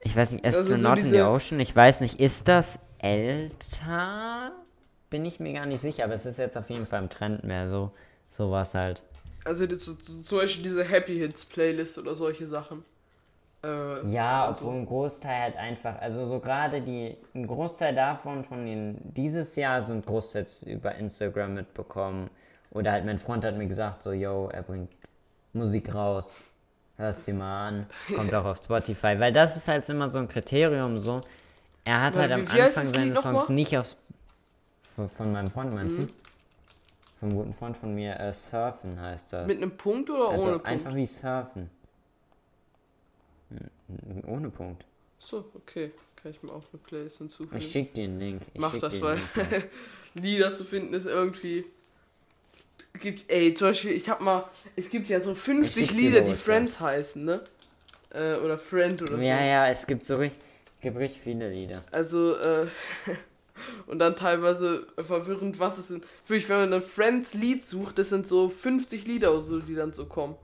[0.00, 4.52] Ich weiß nicht, Also Astronaut so in the Ocean, ich weiß nicht, ist das älter?
[5.10, 7.44] Bin ich mir gar nicht sicher, aber es ist jetzt auf jeden Fall im Trend
[7.44, 7.92] mehr, so
[8.28, 9.02] sowas halt.
[9.44, 12.84] Also jetzt so, so, zum Beispiel diese Happy Hits Playlist oder solche Sachen.
[13.66, 14.64] Äh, Ja, und so.
[14.66, 19.56] obwohl ein Großteil halt einfach, also so gerade die, ein Großteil davon von den dieses
[19.56, 22.30] Jahr sind großteils über Instagram mitbekommen.
[22.70, 24.90] Oder halt mein Freund hat mir gesagt, so, yo, er bringt
[25.52, 26.40] Musik raus.
[26.98, 27.86] Hörst dir mal an.
[28.14, 29.18] Kommt auch auf Spotify.
[29.18, 31.20] Weil das ist halt immer so ein Kriterium so.
[31.84, 33.96] Er hat Weil halt am Anfang seine Songs nicht aufs.
[34.82, 36.06] Von, von meinem Freund, meinst Mhm.
[36.08, 36.12] du?
[37.20, 39.46] Vom guten Freund von mir, äh, Surfen heißt das.
[39.46, 40.96] Mit einem Punkt oder also ohne einfach Punkt?
[40.96, 41.70] wie Surfen.
[44.26, 44.84] Ohne Punkt.
[45.18, 45.92] So, okay.
[46.16, 47.56] Kann ich mir auch eine Playlist hinzufügen.
[47.58, 48.42] Ich schick dir einen Link.
[48.52, 49.18] Ich Mach das, weil.
[50.14, 51.64] Lieder zu finden ist irgendwie.
[53.00, 54.44] Gibt, ey, zum Beispiel, ich hab mal.
[54.74, 56.34] Es gibt ja so 50 Ich schick dir Lieder, die.
[56.34, 57.42] Friends heißen, ne?
[58.10, 59.22] Äh, oder Friend oder so.
[59.22, 60.40] Ja, ja, es gibt so richtig,
[60.80, 61.84] gibt richtig viele Lieder.
[61.92, 62.66] Also, äh.
[63.86, 66.04] Und dann teilweise verwirrend, was es sind.
[66.26, 69.74] Wirklich, wenn man ein Friends Lied sucht, das sind so 50 Lieder oder so, die
[69.74, 70.36] dann so kommen.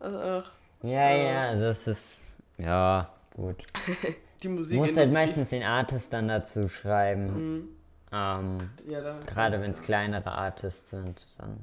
[0.00, 0.50] Also, ach,
[0.82, 1.24] Ja, Äh.
[1.24, 2.24] ja, das ist.
[2.58, 3.56] Ja, gut.
[4.42, 4.78] die Du Musik.
[4.78, 7.26] musst halt meistens den Artist dann dazu schreiben.
[7.56, 7.68] Mhm.
[8.12, 11.58] Ähm, Ja, Gerade wenn es kleinere Artists sind, dann.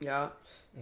[0.00, 0.32] Ja,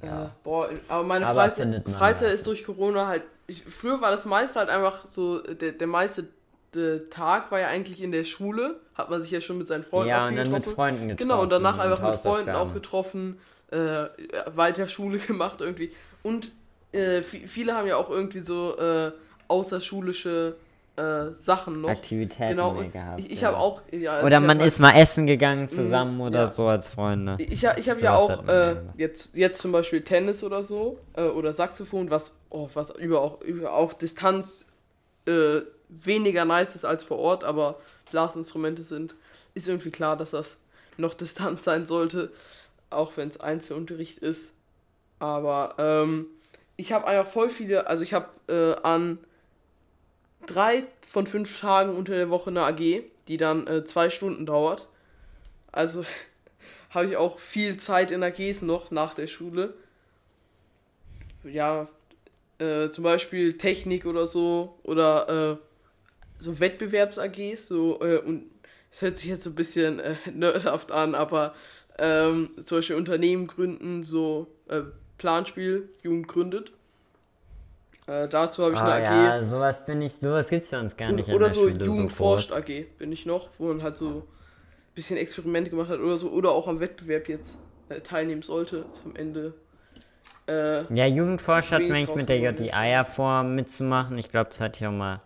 [0.03, 0.27] Ja.
[0.27, 2.33] Äh, boah, aber meine Aber Freizeit, Freizeit meistens.
[2.33, 3.23] ist durch Corona halt.
[3.47, 6.29] Ich, früher war das meiste halt einfach so, der, der meiste
[6.77, 9.83] äh, Tag war ja eigentlich in der Schule, hat man sich ja schon mit seinen
[9.85, 10.75] Freunden ja, und dann mit getroffen.
[10.77, 11.29] Freunden getroffen.
[11.29, 13.39] Genau, und danach einfach mit Freunden auch getroffen,
[13.73, 14.05] äh,
[14.55, 15.93] weiter Schule gemacht irgendwie.
[16.23, 16.53] Und
[16.93, 19.13] äh, vi- viele haben ja auch irgendwie so äh,
[19.51, 20.57] außerschulische
[20.97, 21.89] äh, Sachen noch.
[21.89, 23.21] Aktivitäten Genau, gehabt.
[23.21, 23.49] ich, ich ja.
[23.49, 23.83] habe auch.
[23.91, 26.47] Ja, also Oder hab man ist mal essen gegangen zusammen oder ja.
[26.47, 27.37] so als Freunde.
[27.39, 30.99] Ich, ich habe ja Sowas hat auch äh, jetzt, jetzt zum Beispiel Tennis oder so
[31.15, 34.67] äh, oder Saxophon, was, oh, was über auch, über auch Distanz
[35.27, 37.77] äh, weniger nice ist als vor Ort, aber
[38.11, 39.15] Blasinstrumente sind,
[39.55, 40.59] ist irgendwie klar, dass das
[40.97, 42.31] noch Distanz sein sollte,
[42.91, 44.55] auch wenn es Einzelunterricht ist.
[45.19, 46.27] Aber ähm,
[46.77, 49.19] ich habe einfach voll viele, also ich habe äh, an
[50.47, 54.89] drei von fünf Tagen unter der Woche eine AG, die dann äh, zwei Stunden dauert.
[55.73, 56.05] Also
[56.91, 59.75] habe ich auch viel Zeit in AGs noch nach der Schule.
[61.45, 61.89] Ja,
[62.59, 65.57] äh, zum Beispiel Technik oder so oder äh,
[66.39, 68.51] so Wettbewerbs-AGs, so äh, und
[68.91, 71.55] es hört sich jetzt so ein bisschen äh, nerdhaft an, aber
[71.99, 74.83] ähm, zum Beispiel Unternehmen gründen, so äh,
[75.19, 76.73] Planspiel, Jugend gründet.
[78.11, 79.25] Äh, dazu habe ich Ah, eine AG.
[79.39, 81.29] ja, sowas bin ich, sowas gibt's für uns gar nicht.
[81.29, 82.17] Oder der so Schule, Jugend groß.
[82.17, 84.23] forscht AG bin ich noch, wo man halt so ein
[84.97, 87.59] bisschen Experimente gemacht hat oder so, oder auch am Wettbewerb jetzt
[87.89, 88.85] äh, teilnehmen sollte.
[88.93, 89.55] Ist am Ende.
[90.49, 94.19] Äh, Ja, Jugendforsch hat mich mit der JDA ja vor mitzumachen.
[94.19, 95.21] Ich glaube, das hatte ich auch mal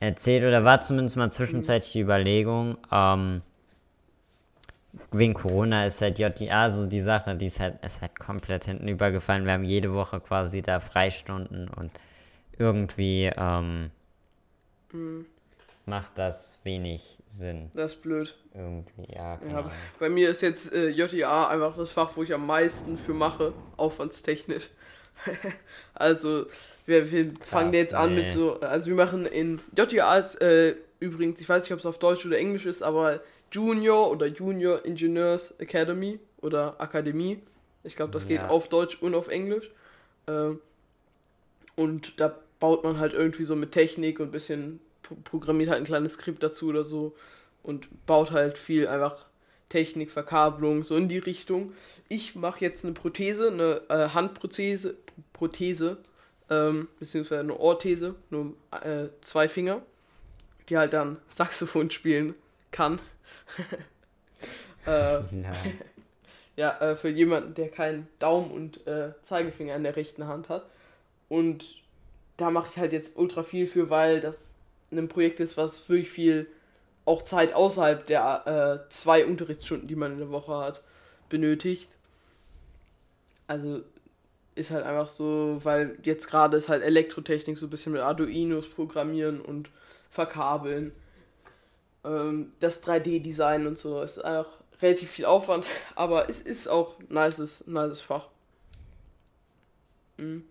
[0.00, 2.78] erzählt oder war zumindest mal zwischenzeitlich die Überlegung.
[2.90, 3.42] Ähm,
[5.10, 8.88] wegen Corona ist halt JDA so die Sache, die ist halt, ist halt komplett hinten
[8.88, 9.44] übergefallen.
[9.46, 11.90] Wir haben jede Woche quasi da Freistunden und
[12.58, 13.90] irgendwie ähm,
[14.92, 15.24] Mhm.
[15.86, 17.70] macht das wenig Sinn.
[17.74, 18.36] das ist blöd.
[18.54, 19.70] Irgendwie, ja, Ja, Ahnung.
[19.98, 23.54] bei mir ist jetzt äh, JDA einfach das Fach, wo ich am meisten für mache,
[23.78, 24.68] aufwandstechnisch.
[25.94, 26.44] also,
[26.84, 28.16] wir, wir fangen jetzt an ey.
[28.24, 31.86] mit so, also wir machen in JDA ist äh, übrigens, ich weiß nicht, ob es
[31.86, 33.20] auf Deutsch oder Englisch ist, aber
[33.52, 37.40] Junior oder Junior Engineers Academy oder Akademie.
[37.84, 38.48] Ich glaube, das geht Ja.
[38.48, 39.70] auf Deutsch und auf Englisch.
[40.26, 40.60] Ähm,
[41.76, 45.80] und da baut man halt irgendwie so mit Technik und ein bisschen pro- programmiert halt
[45.80, 47.14] ein kleines Skript dazu oder so
[47.62, 49.26] und baut halt viel einfach
[49.68, 51.72] Technik, Verkabelung, so in die Richtung.
[52.08, 54.96] Ich mache jetzt eine Prothese, eine äh, Handprothese,
[55.32, 55.96] Prothese,
[56.50, 59.80] ähm, beziehungsweise eine Orthese, nur äh, zwei Finger,
[60.68, 62.34] die halt dann Saxophon spielen
[62.70, 63.00] kann.
[64.86, 65.20] äh,
[66.56, 66.78] Ja.
[66.80, 70.66] äh, für jemanden, der keinen Daumen und äh, Zeigefinger in der rechten Hand hat.
[71.28, 71.82] Und
[72.36, 74.54] da mache ich halt jetzt ultra viel für, weil das
[74.90, 76.46] ein Projekt ist, was wirklich viel
[77.04, 80.82] auch Zeit außerhalb der äh, zwei Unterrichtsstunden, die man in der Woche hat,
[81.28, 81.88] benötigt.
[83.46, 83.82] Also
[84.54, 88.68] ist halt einfach so, weil jetzt gerade ist halt Elektrotechnik so ein bisschen mit Arduinos
[88.68, 89.70] programmieren und
[90.10, 90.92] verkabeln.
[92.04, 94.50] Ähm, das 3D-Design und so ist einfach
[94.80, 98.26] relativ viel Aufwand, aber es ist auch ein nices, nices Fach.
[100.16, 100.44] Mhm.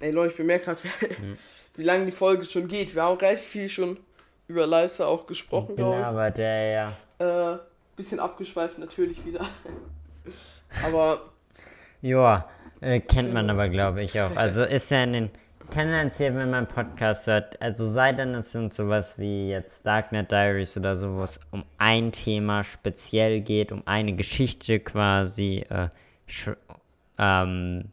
[0.00, 0.80] Ey Leute, ich bemerke gerade,
[1.76, 2.94] wie lange die Folge schon geht.
[2.94, 3.98] Wir haben relativ viel schon
[4.46, 6.96] über Lifestyle auch gesprochen, Genau, glaube aber der, ja.
[7.18, 7.24] ich.
[7.24, 7.58] Äh,
[7.96, 9.44] bisschen abgeschweift natürlich wieder.
[10.84, 11.20] aber
[12.00, 12.48] Ja,
[12.80, 14.34] äh, kennt man aber, glaube ich, auch.
[14.36, 15.30] Also ist ja in den,
[15.70, 20.76] tendenziell, wenn man Podcast hört, also sei denn, es sind sowas wie jetzt Darknet Diaries
[20.76, 25.88] oder so, wo es um ein Thema speziell geht, um eine Geschichte quasi, äh,
[27.18, 27.84] ähm,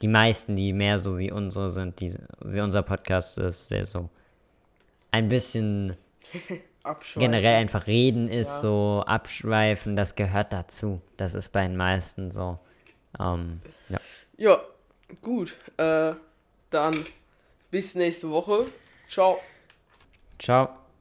[0.00, 4.10] die meisten, die mehr so wie unsere sind, die, wie unser Podcast ist, der so
[5.10, 5.96] ein bisschen
[7.16, 8.60] generell einfach reden ist, Ja.
[8.60, 11.00] so abschweifen, das gehört dazu.
[11.16, 12.58] Das ist bei den meisten so.
[13.20, 13.98] Ähm, ja.
[14.36, 14.60] Ja,
[15.20, 15.56] gut.
[15.76, 16.14] Äh,
[16.74, 17.06] dann
[17.70, 18.66] bis nächste Woche.
[19.08, 19.40] Ciao.
[20.38, 20.81] Ciao.